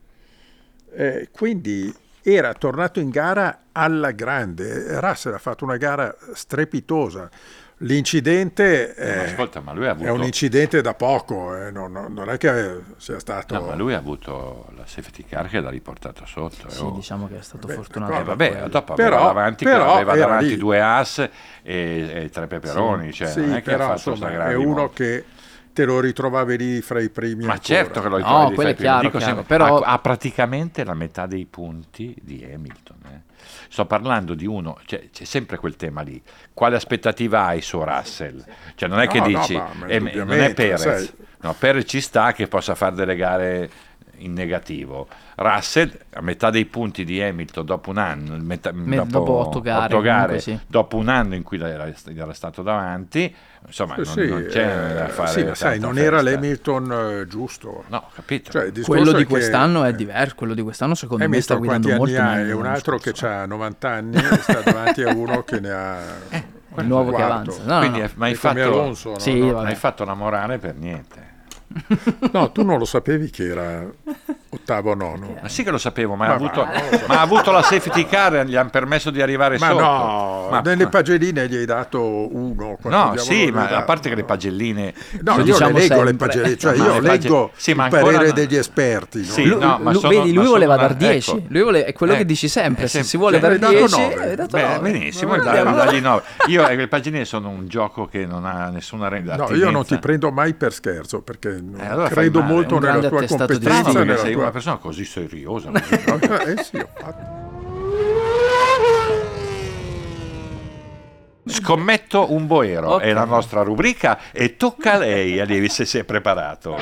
[0.94, 5.00] Eh, quindi era tornato in gara alla grande.
[5.00, 7.28] Russell ha fatto una gara strepitosa.
[7.87, 10.07] L'incidente ma eh, ascolta, ma lui ha avuto...
[10.07, 13.55] è un incidente da poco, eh, non, non- non è che sia stato...
[13.55, 16.68] No, ma lui ha avuto la safety car che l'ha riportato sotto.
[16.68, 16.92] eh, Sì, oh.
[16.92, 18.12] diciamo che è stato Beh, fortunato.
[18.20, 21.28] Eh, vabbè, dopo Però- aveva davanti, però aveva davanti due as e,
[21.62, 24.68] e tre peperoni, cioè Sì, non è che ha però fatto insomma è grande uno
[24.74, 24.90] moto.
[24.94, 25.24] che
[25.72, 27.61] te lo ritrovavi lì fra i primi Ma ancora.
[27.61, 28.90] certo che lo No, ritrovi di quello è fare prima.
[28.90, 32.96] chiaro, Dico chiaro, sempre, però- ha, ha praticamente la metà dei punti di Hamilton.
[33.06, 33.20] eh.
[33.68, 36.22] Sto parlando di uno, cioè, c'è sempre quel tema lì.
[36.52, 38.44] Quale aspettativa hai su Russell?
[38.74, 40.80] Cioè, non è che No, no, dici, ma- ma eh, non è Perez.
[40.80, 41.11] sai.
[41.40, 43.70] No, Perez ci sta che possa fare delle gare
[44.18, 45.09] in negativo.
[45.37, 49.92] Russell a metà dei punti di Hamilton dopo un anno, metà- Me- dopo otto gare,
[49.94, 50.59] otto gare, sì.
[50.66, 53.35] dopo un anno in cui era, era stato davanti,
[53.66, 55.29] insomma, non, Sì, non c'è eh, da fare.
[55.31, 56.31] sì, ma sai, non era festa.
[56.31, 57.85] l'Hamilton eh, giusto.
[57.88, 58.51] No, capito.
[58.53, 61.81] Cioè, Quello è di che quest'anno è diverso, quello di quest'anno secondo me sta Hamilton
[61.81, 62.35] guidando molto ha?
[62.37, 62.51] meglio.
[62.51, 65.98] È un altro che ha 90 anni e sta davanti a uno che ne ha
[66.79, 67.33] il nuovo che quarto.
[67.51, 67.62] avanza.
[67.64, 68.05] No, no, Quindi no.
[68.05, 69.18] è- ma hai È come fatto, Alonso, no?
[69.18, 71.31] Sì, No, hai fatto la morale per niente.
[72.32, 73.85] No, tu non lo sapevi che era
[74.50, 75.37] ottavo o nono.
[75.40, 76.64] Ma sì che lo sapevo, ma, Ma ha, avuto,
[77.06, 79.80] ma ha avuto la safety car, gli hanno permesso di arrivare Ma sotto.
[79.80, 82.02] no, Ma- nelle pagelline gli hai dato
[82.37, 82.78] uno.
[82.82, 83.85] No, sì, ma a dato?
[83.85, 84.92] parte che le pagelline...
[85.22, 86.26] No, io diciamo le leggo le sempre.
[86.26, 88.32] pagelline, cioè io le leggo pagelle- sì, ma il parere no.
[88.32, 89.18] degli esperti.
[89.20, 89.24] no?
[89.32, 91.30] Sì, no, ma sono- vedi, lui voleva dar 10.
[91.30, 91.42] ecco.
[91.48, 92.85] Lui vole- è quello Eh, che dici sempre.
[92.85, 94.14] è Se sempre- si vuole cioè, dar hai dato 10, nove.
[94.30, 94.90] hai dato Beh, nove.
[94.90, 96.22] benissimo, dagli nove.
[96.48, 99.85] Io eh, le pagelline sono un gioco che non ha nessuna re- No, io non
[99.87, 102.53] ti prendo mai per scherzo perché non Eh, allora credo male.
[102.53, 103.92] molto nella tua di competenza.
[103.92, 105.70] nella sei tua- una persona così seriosa.
[105.70, 105.94] così-
[106.51, 107.40] Eh sì, ho fatto.
[111.44, 113.03] Scommetto un boero, Ok.
[113.03, 116.77] è la nostra rubrica e tocca a lei, Allievi, se si è preparato.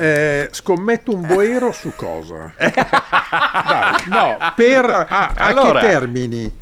[0.00, 2.52] Eh, scommetto un boero su cosa?
[2.56, 6.52] Dai, no, per a, a Allora, che termini?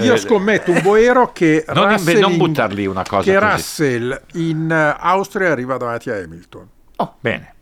[0.00, 3.38] Io eh, scommetto un boero che non Russell non in- buttar lì una cosa che
[3.38, 3.52] così.
[3.52, 6.68] Russell in eh, Austria arriva davanti a Hamilton.
[7.18, 7.54] Bene.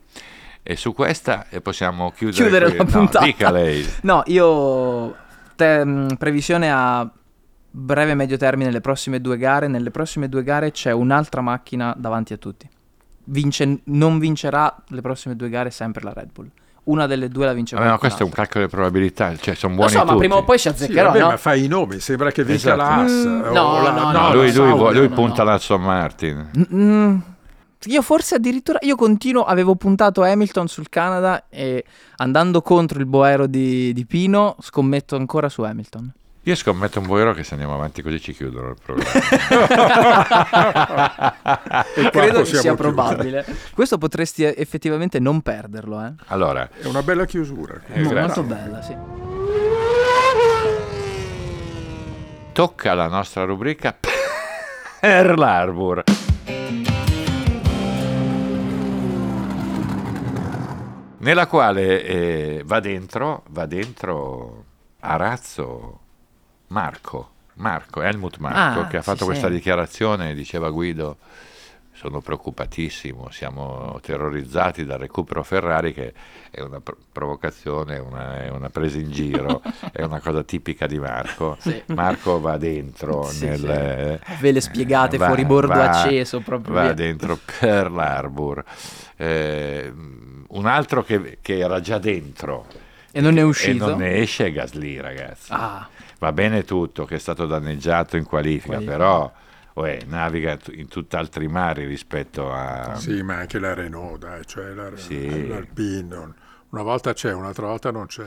[0.63, 2.77] E su questa eh, possiamo chiudere, Chiudere qui.
[2.77, 3.25] la No, puntata.
[3.25, 3.89] dica lei.
[4.01, 5.15] No, io
[5.55, 7.09] te- mh, previsione a
[7.73, 9.67] breve e medio termine le prossime due gare.
[9.67, 12.69] Nelle prossime due gare c'è un'altra macchina davanti a tutti.
[13.31, 16.49] Vince- non vincerà le prossime due gare sempre la Red Bull.
[16.83, 19.53] Una delle due la vince Vabbè, ma qualcun questo è un calcolo di probabilità, cioè
[19.55, 20.17] sono buoni so, ma tutti.
[20.17, 21.27] prima o poi si Sì, azzeccherà, vabbè, no?
[21.27, 22.77] ma fai i nomi, sembra che vinca Esatto.
[22.77, 23.11] la Haas.
[23.11, 25.49] Mm, no, la- no, No, no, lui, lui, lui no, punta no.
[25.49, 26.49] la Aston Martin.
[26.73, 27.17] Mm,
[27.85, 31.85] io forse addirittura io continuo, avevo puntato Hamilton sul Canada e
[32.17, 36.11] andando contro il boero di, di Pino scommetto ancora su Hamilton.
[36.45, 39.11] Io scommetto un boero che se andiamo avanti così ci chiudono il programma.
[42.09, 42.75] Credo che sia chiudere.
[42.75, 43.45] probabile.
[43.75, 46.13] Questo potresti eh, effettivamente non perderlo, eh.
[46.29, 47.79] allora, È una bella chiusura.
[47.85, 48.41] Eh, Mo- grazie.
[48.41, 48.95] molto bella, sì.
[52.53, 53.95] tocca alla nostra rubrica
[54.99, 56.03] Pearl Harbor.
[61.19, 64.63] Nella quale eh, va dentro, va dentro
[65.01, 65.99] a razzo
[66.71, 69.53] Marco, Marco, Helmut Marco, Ah, che ha sì, fatto questa sì.
[69.53, 71.17] dichiarazione, diceva Guido,
[71.93, 76.13] sono preoccupatissimo, siamo terrorizzati dal recupero Ferrari che
[76.49, 80.97] è una pro- provocazione, una, è una presa in giro, è una cosa tipica di
[80.97, 81.57] Marco.
[81.59, 81.83] Sì.
[81.87, 83.59] Marco va dentro Sì, nel...
[83.59, 83.67] sì.
[83.67, 86.73] eh, Ve le spiegate va- fuori bordo va- acceso proprio.
[86.73, 86.93] Va via.
[86.93, 88.63] dentro Pearl Harbor.
[89.17, 89.93] Eh,
[90.47, 92.65] un altro che, che era già dentro
[93.11, 93.89] E non è e uscito.
[93.89, 95.51] non ne esce Gasly, ragazzi.
[95.53, 95.87] Ah,
[96.21, 98.95] Va bene tutto, che è stato danneggiato in qualifica, Qualifica.
[98.95, 99.33] però
[99.73, 102.93] uè, naviga in tutt'altri mari rispetto a...
[102.95, 105.47] Sì, ma anche la Renault, dai, cioè la, Sì.
[105.47, 106.33] l'Alpine.
[106.69, 108.23] Una volta c'è, un'altra volta non c'è.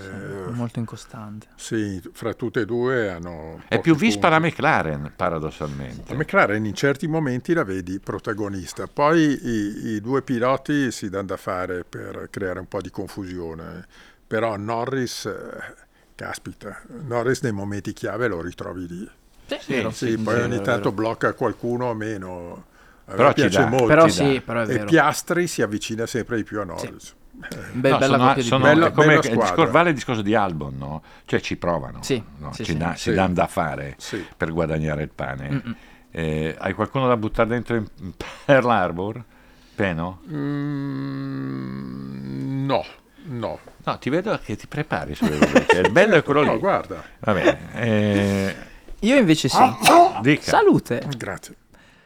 [0.51, 1.47] molto incostante.
[1.55, 3.63] Sì, fra tutte e due hanno...
[3.69, 4.41] È più vispa la.
[4.41, 6.13] McLaren, paradossalmente.
[6.13, 11.27] La McLaren in certi momenti la vedi protagonista, poi i, i due piloti si danno
[11.27, 13.87] da fare per creare un po' di confusione,
[14.27, 15.83] però Norris, eh,
[16.15, 19.11] caspita, Norris nei momenti chiave lo ritrovi lì.
[19.61, 19.87] Sì.
[19.91, 22.65] Sì, poi ogni tanto blocca qualcuno o meno.
[23.05, 23.87] Però ci piace molto.
[23.87, 24.85] Però sì, però è e vero.
[24.87, 27.15] Piastri si avvicina sempre di più a Norris.
[27.73, 29.43] Be- No, bella sono- sono- Bella- è come bella il squadra.
[29.45, 31.03] discor- vale il discorso di Albon, no?
[31.27, 32.53] Cioè ci provano, Sì, no?
[32.53, 32.79] sì, ci, sì.
[32.79, 34.25] dà- si danno da fare Sì.
[34.37, 35.63] per guadagnare il pane.
[36.13, 38.13] Eh, hai qualcuno da buttare dentro in in
[38.47, 39.23] Pearl Harbor?
[39.75, 40.21] Peno?
[41.35, 42.85] Mm, no,
[43.25, 43.59] no.
[43.85, 45.79] No, ti vedo che ti prepari sulle rubriche.
[45.79, 46.49] Il bello è quello lì.
[46.49, 47.59] No, guarda, Va bene.
[47.75, 48.55] eh,
[49.01, 49.59] Io invece sì.
[50.23, 50.43] dica.
[50.51, 51.03] Salute.
[51.17, 51.55] grazie.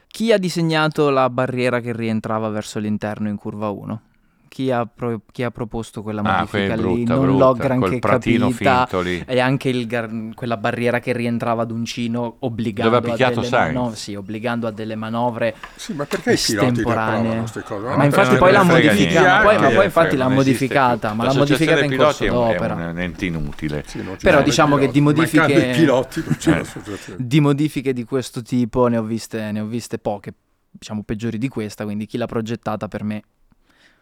[0.07, 4.01] Chi ha disegnato la barriera che rientrava verso l'interno in curva 1?
[4.49, 7.53] Chi ha, pro- chi ha proposto quella Ah, modifica quella lì brutta, non brutta, l'ho
[7.53, 8.49] granché capita.
[8.49, 9.23] finto lì.
[9.25, 13.35] E anche il gar- quella barriera che rientrava ad Uncino obbligando Dove ha a picchiato
[13.35, 13.73] delle Sainz.
[13.75, 17.43] mano- sì, obbligando a delle manovre Sì, ma perché estemporanee.
[17.79, 21.33] Ma No, infatti poi l'ha modificata, ma poi, ma poi infatti l'ha modificata, ma l'ha
[21.33, 22.87] modificata in corso piloti è un- d'opera.
[22.87, 23.83] È un ente inutile.
[23.87, 26.57] Sì, Però diciamo che di modifiche- piloti non c'è Eh.
[26.57, 27.23] l'associazione.
[27.25, 30.33] Di modifiche di questo tipo ne ho viste, ne ho viste poche,
[30.71, 33.21] diciamo peggiori di questa, quindi chi l'ha progettata per me.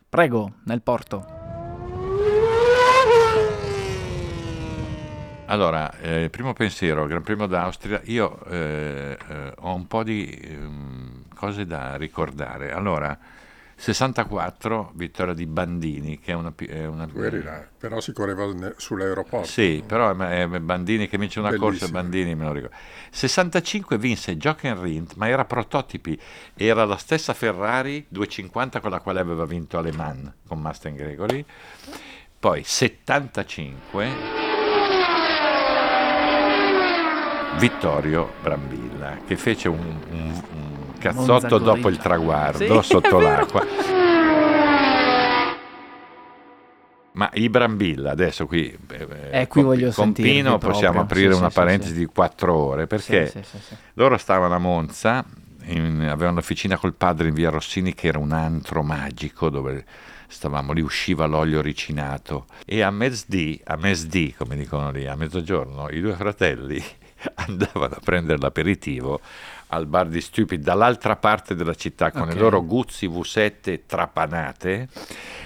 [0.10, 1.26] Prego, nel porto.
[5.48, 11.24] Allora, eh, primo pensiero, Gran Premio d'Austria, io eh, eh, ho un po' di ehm,
[11.34, 12.72] cose da ricordare.
[12.72, 13.18] Allora,
[13.80, 16.52] 64, vittoria di Bandini, che è una...
[16.58, 19.46] È una là, però si correva ne- sull'aeroporto.
[19.48, 21.92] Sì, però è, è Bandini che vince una corsa, Bellissimo.
[22.02, 22.76] Bandini me lo ricordo.
[23.12, 26.20] 65 vinse Jochen Rindt, ma era prototipi,
[26.56, 31.46] era la stessa Ferrari 250 con la quale aveva vinto Le Mans con Mustang Gregory.
[32.40, 34.08] Poi 75
[37.60, 43.66] Vittorio Brambilla che fece un, un- un cazzotto dopo il traguardo Sì, sotto l'acqua.
[47.14, 49.08] Ma i Brambilla, adesso qui, eh,
[49.42, 52.86] Eh, qui con, voglio con Pino possiamo aprire Sì, una sì, parentesi di quattro ore
[52.86, 53.34] perché
[53.94, 55.26] loro stavano a Monza,
[55.64, 59.84] in- avevano l'officina col padre in via Rossini che era un antro magico dove
[60.28, 62.46] stavamo lì, usciva l'olio ricinato.
[62.66, 66.84] E a mezz'dì, a mezz'dì come dicono lì, a mezzogiorno, i due fratelli
[67.34, 69.22] andavano a prendere l'aperitivo
[69.70, 72.34] al bar di Stupid dall'altra parte della città con Ok.
[72.34, 74.88] le loro Guzzi V7 trapanate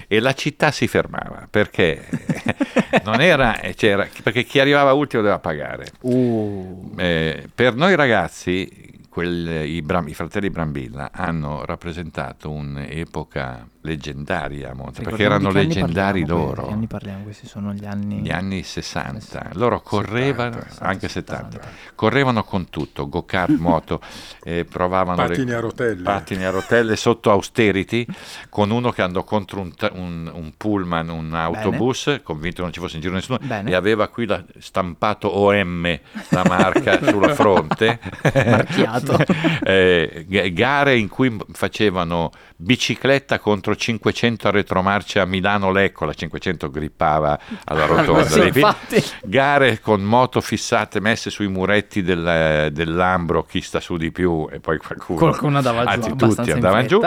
[0.08, 2.08] e la città si fermava perché
[3.04, 5.88] non era, c'era, perché chi arrivava ultimo doveva pagare.
[6.02, 14.72] Uh, Eh, per noi ragazzi, quel- i, Bram- i fratelli Brambilla hanno rappresentato un'epoca leggendaria
[14.72, 15.66] a Monza, perché erano parliamo,
[16.28, 16.66] loro.
[16.68, 17.24] Che anni parliamo?
[17.24, 18.20] Questi sono gli anni...
[18.22, 21.52] Gli anni 60, loro correvano, 70, anche 70.
[21.52, 24.02] 70, correvano con tutto, go-kart, moto,
[24.44, 26.02] eh, provavano Pattini le a rotelle.
[26.04, 28.06] pattini a rotelle sotto austerity,
[28.50, 32.80] con uno che andò contro un, un- un pullman, un autobus, convinto che non ci
[32.80, 33.70] fosse in giro nessuno, Bene.
[33.72, 38.00] e aveva qui la- stampato OM, la marca, sulla fronte.
[38.34, 39.18] Marchiato.
[39.64, 47.40] Eh, gare in cui facevano bicicletta contro 500 a retromarce a Milano-Lecco, la 500 grippava
[47.66, 48.26] alla rotonda.
[48.88, 49.04] Sì.
[49.24, 54.60] Gare con moto fissate messe sui muretti del, dell'Ambro, chi sta su di più e
[54.60, 55.20] poi qualcuno.
[55.20, 57.00] Qualcuno andava giù Anzi, tutti andavano giù.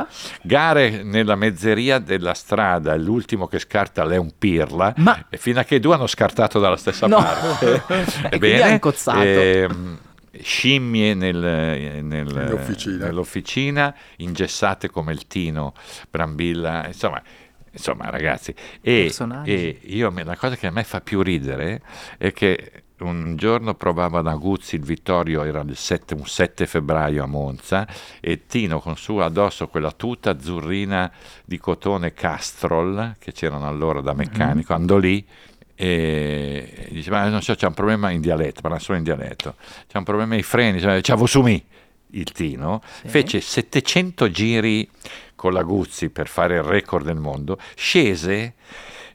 [0.43, 5.65] Gare nella mezzeria della strada, l'ultimo che scarta è un pirla, Ma- e fino a
[5.65, 7.17] che due hanno scartato dalla stessa No.
[7.19, 7.83] parte.
[8.35, 9.21] E quindi ha incozzato.
[9.23, 9.99] ehm,
[10.43, 13.07] scimmie nel- nel- Nell'officina.
[13.07, 15.75] nell'officina, ingessate come il Tino,
[16.11, 17.23] Brambilla, insomma,
[17.71, 18.55] insomma ragazzi.
[18.81, 19.13] E,
[19.45, 21.83] e io, la cosa che a me fa più ridere
[22.19, 27.25] è che un giorno provava ad Aguzzi il Vittorio, era il 7 un 7 febbraio
[27.25, 27.87] a Monza,
[28.21, 31.11] e Tino con su addosso quella tuta azzurrina
[31.45, 34.81] di cotone Castrol, che c'erano allora da meccanico, Mm-hmm.
[34.81, 35.27] andò lì
[35.75, 39.57] e diceva, "Ma non so, c'è un problema in dialetto, parla solo in dialetto,
[39.89, 41.63] c'è un problema ai freni, diceva, ciao Vosumi,
[42.11, 43.09] il Tino, Sì.
[43.09, 44.89] fece 700 giri
[45.35, 48.55] con la Guzzi per fare il record del mondo, scese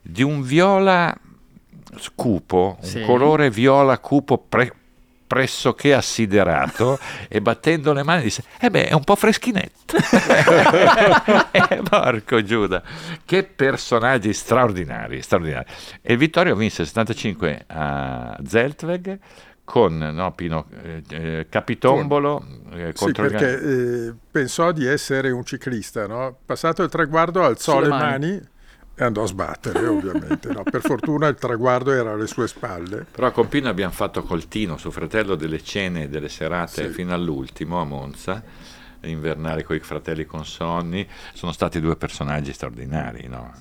[0.01, 1.15] di un viola
[2.15, 2.99] cupo, Sì.
[2.99, 4.73] un colore viola cupo pre-
[5.29, 9.95] pressoché assiderato e battendo le mani disse eh beh è un po' freschinetto
[11.51, 12.81] eh, porco Giuda
[13.25, 15.67] che personaggi straordinari, straordinari
[16.01, 19.19] e Vittorio vinse 75 a Zeltweg
[19.63, 23.61] con no, Pino, eh, eh, Capitombolo eh, Sì, contro il- perché
[24.07, 26.35] eh, pensò di essere un ciclista, no?
[26.43, 28.09] Passato il traguardo alzò Sulle le mani.
[28.31, 28.41] mani.
[29.01, 30.51] E andò a sbattere, ovviamente.
[30.51, 30.63] no?
[30.63, 33.05] Per fortuna il traguardo era alle sue spalle.
[33.09, 36.93] Però con Pino abbiamo fatto col Tino, suo fratello, delle cene e delle serate Sì.
[36.93, 38.43] fino all'ultimo a Monza,
[39.03, 41.07] invernali con i fratelli Consonni.
[41.33, 43.53] Sono stati due personaggi straordinari, no?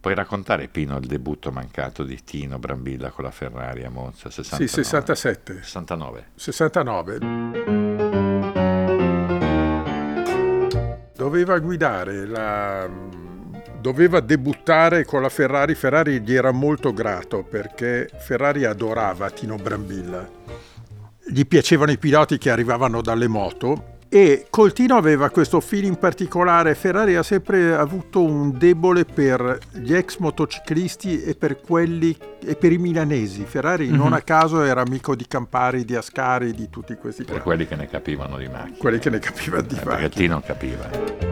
[0.00, 4.30] Puoi raccontare Pino il debutto mancato di Tino Brambilla con la Ferrari a Monza?
[4.30, 4.68] 69.
[4.68, 5.62] Sì, 67.
[5.64, 6.26] 69.
[6.36, 7.18] 69.
[11.16, 12.88] Doveva guidare la...
[13.86, 15.76] Doveva debuttare con la Ferrari.
[15.76, 20.28] Ferrari gli era molto grato perché Ferrari adorava Tino Brambilla.
[21.24, 26.74] Gli piacevano i piloti che arrivavano dalle moto e col Tino aveva questo feeling particolare.
[26.74, 32.72] Ferrari ha sempre avuto un debole per gli ex motociclisti e per quelli e per
[32.72, 33.44] i milanesi.
[33.44, 37.42] Ferrari non a caso era amico di Campari, di Ascari, di tutti questi Per qua.
[37.42, 38.76] quelli che ne capivano di macchina.
[38.78, 40.08] quelli che ne capivano di Eh, perché macchina.
[40.08, 41.25] Tino capiva.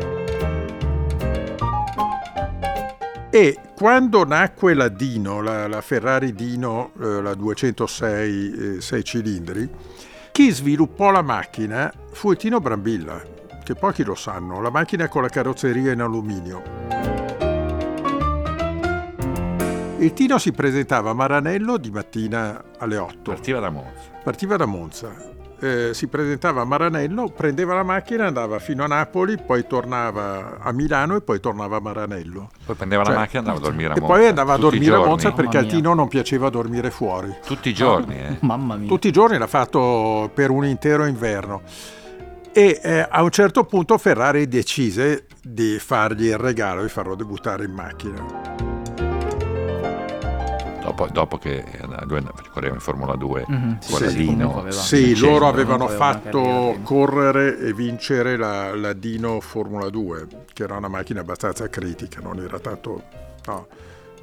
[3.35, 9.69] E quando nacque la Dino, la, la Ferrari Dino, eh, la 206 eh, 6 cilindri,
[10.31, 13.21] chi sviluppò la macchina fu il Tino Brambilla,
[13.65, 16.63] che pochi lo sanno, la macchina con la carrozzeria in alluminio.
[19.99, 23.33] Il Tino si presentava a Maranello di mattina alle 8.
[23.33, 24.11] Partiva da Monza.
[24.23, 25.34] Partiva da Monza.
[25.65, 30.71] Eh, si presentava a Maranello, prendeva la macchina, andava fino a Napoli, poi tornava a
[30.73, 32.51] Milano e poi tornava a Maranello.
[32.67, 34.15] Poi prendeva Cioè, la macchina e andava a dormire a E Monza.
[34.15, 34.99] poi andava a Tutti dormire a.
[35.07, 37.35] Monza perché al Tino non piaceva dormire fuori.
[37.47, 38.37] Tutti i giorni, eh.
[38.45, 38.89] Mamma mia.
[38.89, 41.63] Tutti i giorni l'ha fatto per un intero inverno.
[42.53, 47.65] E eh, a un certo punto Ferrari decise di fargli il regalo di farlo debuttare
[47.65, 48.74] in macchina.
[50.95, 52.23] Dopo, dopo che eh,
[52.53, 55.29] correva in Formula 2, Mhm, sì, quella sì, Dino, comunque aveva- Sì, vincendo.
[55.33, 61.21] loro avevano fatto correre e vincere la, la Dino Formula 2, che era una macchina
[61.21, 63.03] abbastanza critica, non era tanto...
[63.47, 63.67] no,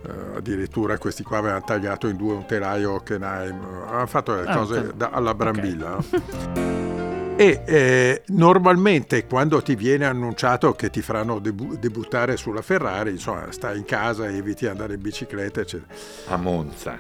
[0.04, 4.56] eh, addirittura questi qua avevano tagliato in due un telaio Hockenheim, avevano fatto le Ah,
[4.58, 4.94] cose ok.
[4.94, 5.90] da- alla Brambilla.
[5.90, 6.90] no?
[7.36, 13.52] E eh, normalmente quando ti viene annunciato che ti faranno debu- debuttare sulla Ferrari, insomma,
[13.52, 15.92] stai in casa, eviti di andare in bicicletta, eccetera.
[16.28, 17.00] a Monza.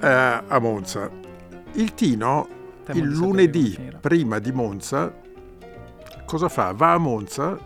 [0.00, 1.08] Eh, a Monza.
[1.72, 2.48] Il Tino,
[2.84, 5.14] Temo il lunedì prima di Monza,
[6.24, 6.72] cosa fa?
[6.72, 7.58] Va a Monza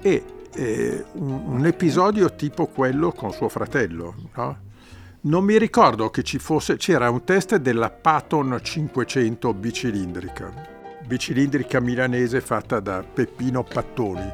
[0.00, 0.24] e
[0.54, 4.68] eh, un, un episodio tipo quello con suo fratello, no?
[5.22, 10.78] Non mi ricordo che ci fosse, c'era un test della Patton 500 bicilindrica,
[11.10, 14.32] bicilindrica milanese fatta da Peppino Pattoni.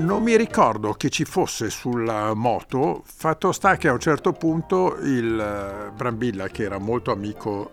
[0.00, 4.98] Non mi ricordo che ci fosse sulla moto, fatto sta che a un certo punto
[5.00, 7.70] il eh, Brambilla, che era molto amico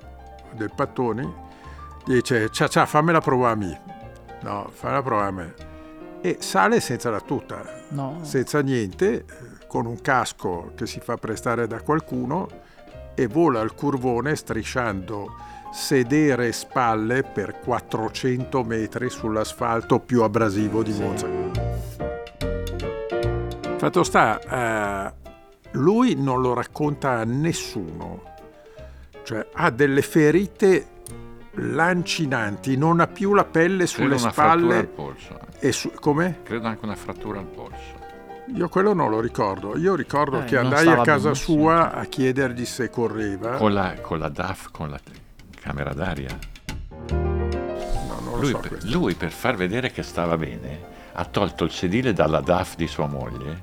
[0.54, 1.30] del Pattoni,
[2.06, 3.82] dice ciao ciao fammela provare a me.
[4.44, 5.54] No, fammela provare a me.
[6.22, 8.20] E sale senza la tuta, No.
[8.22, 9.26] senza niente,
[9.68, 12.48] con un casco che si fa prestare da qualcuno
[13.14, 20.94] e vola al curvone strisciando sedere e spalle per 400 metri sull'asfalto più abrasivo di
[20.98, 21.28] Monza.
[23.78, 25.14] Fatto sta, eh,
[25.72, 28.22] lui non lo racconta a nessuno,
[29.24, 30.88] cioè ha delle ferite
[31.56, 35.40] lancinanti, non ha più la pelle Credo sulle una frattura al spalle polso.
[35.60, 36.40] e su- come?
[36.44, 38.04] Credo anche una frattura al polso.
[38.56, 39.76] Io quello non lo ricordo.
[39.78, 43.58] Io ricordo Eh, che andai a casa benissimo, sua a chiedergli se correva.
[43.58, 45.00] Con la, con la DAF, con la
[45.66, 46.38] camera d'aria.
[47.10, 48.60] No, non lo Lui, so.
[48.60, 52.88] per, lui, per far vedere che stava bene, ha tolto il sedile dalla DAF di
[52.88, 53.60] sua moglie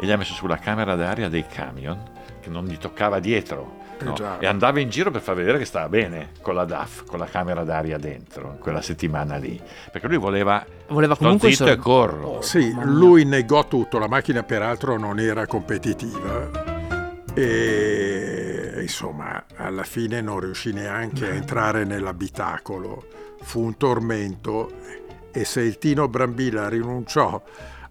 [0.00, 2.02] e gli ha messo sulla camera d'aria dei camion
[2.40, 3.82] che non gli toccava dietro.
[4.00, 4.16] Eh no?
[4.40, 7.26] E andava in giro per far vedere che stava bene con la DAF, con la
[7.26, 9.60] camera d'aria dentro, quella settimana lì.
[9.92, 12.42] Perché lui voleva, Voleva comunque zitto so- e corro.
[12.42, 12.94] Sì, Mamma mia.
[12.96, 13.98] lui negò tutto.
[13.98, 16.72] La macchina, peraltro, non era competitiva.
[17.32, 18.53] E
[18.84, 23.04] insomma, alla fine non riuscì neanche a entrare nell'abitacolo.
[23.42, 24.70] Fu un tormento.
[25.32, 27.42] E se il Tino Brambilla rinunciò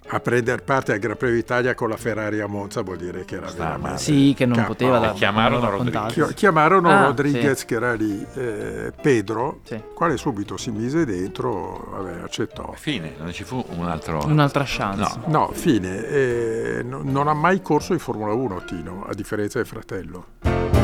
[0.05, 3.35] a prendere parte al Gran Premio d'Italia con la Ferrari a Monza, vuol dire che
[3.35, 3.97] era Sta veramente male.
[3.99, 4.65] Sì, che non K.O.
[4.65, 5.69] poteva da, chiamarono.
[5.69, 6.13] Rodriguez.
[6.27, 7.65] Chi- Chiamarono Ah, Rodriguez sì.
[7.65, 9.81] che era lì, eh, Pedro, Sì.
[9.93, 12.73] quale subito si mise dentro, vabbè, accettò.
[12.75, 14.25] Fine, non ci fu un altro...
[14.25, 15.19] Un'altra chance.
[15.27, 15.39] No.
[15.47, 19.67] No, fine, eh, no- non ha mai corso in Formula 1 Tino, a differenza del
[19.67, 20.82] fratello.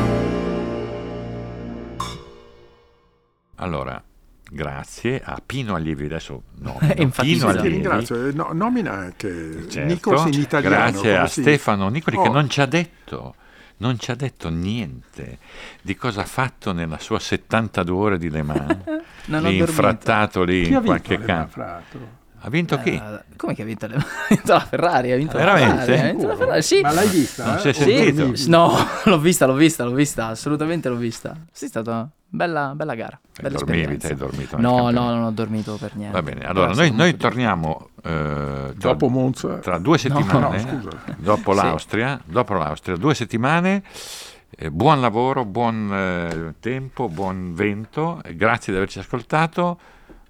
[3.62, 4.02] Allora,
[4.50, 7.22] grazie a Pino Allievi, adesso no, Enfatizza.
[7.22, 7.68] Pino Ti Allievi.
[7.68, 9.86] ringrazio, eh, no, nomina anche Certo.
[9.88, 10.90] Nichols in italiano.
[10.90, 12.32] Grazie a si- Stefano Nicoli che Oh.
[12.32, 13.34] non ci ha detto,
[13.78, 15.38] non ci ha detto niente
[15.82, 18.76] di cosa ha fatto nella sua 72 ore di Le Mans.
[19.26, 21.62] Lì infrattato lì in qualche campo.
[22.42, 22.94] Ha vinto chi?
[22.94, 23.96] Eh, come che ha vinto, le...
[23.96, 25.12] ha vinto la Ferrari?
[25.12, 25.84] Ha vinto la Veramente?
[25.84, 26.80] Ferrari, ha vinto la Ferrari, sì.
[26.80, 27.44] Ma l'hai vista?
[27.44, 27.58] Non eh?
[27.60, 28.12] si è sentito?
[28.16, 28.36] dormivi?
[28.36, 28.72] Sì, no,
[29.04, 31.36] l'ho vista, l'ho vista, l'ho vista, assolutamente l'ho vista.
[31.52, 34.08] Sì, è stata una bella, bella gara, Hai bella esperienza.
[34.08, 36.14] hai dormito No, no, non ho dormito per niente.
[36.18, 39.58] Va bene, allora noi, noi torniamo eh, tra, Dopo Monza?
[39.58, 40.90] tra due settimane, no, scusa.
[41.18, 41.58] dopo, Sì.
[41.60, 43.82] l'Austria, dopo l'Austria, due settimane.
[44.56, 48.20] eh, buon lavoro, buon eh, tempo, buon vento.
[48.24, 49.78] eh, Grazie di averci ascoltato.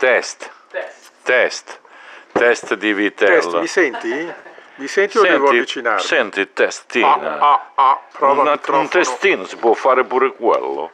[0.00, 0.50] Test.
[1.22, 1.78] Test.
[2.32, 3.60] test di Test, vitello.
[3.60, 4.32] mi senti?
[4.76, 6.00] Mi senti o devo avvicinarmi?
[6.00, 7.38] senti, testina.
[7.38, 8.78] Ah, ah, ah, prova il Un- microfono.
[8.80, 10.92] un testino si può fare pure quello.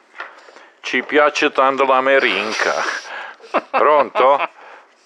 [0.81, 2.73] Ci piace tanto la merinca.
[3.71, 4.49] Pronto?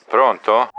[0.07, 0.69] Pronto?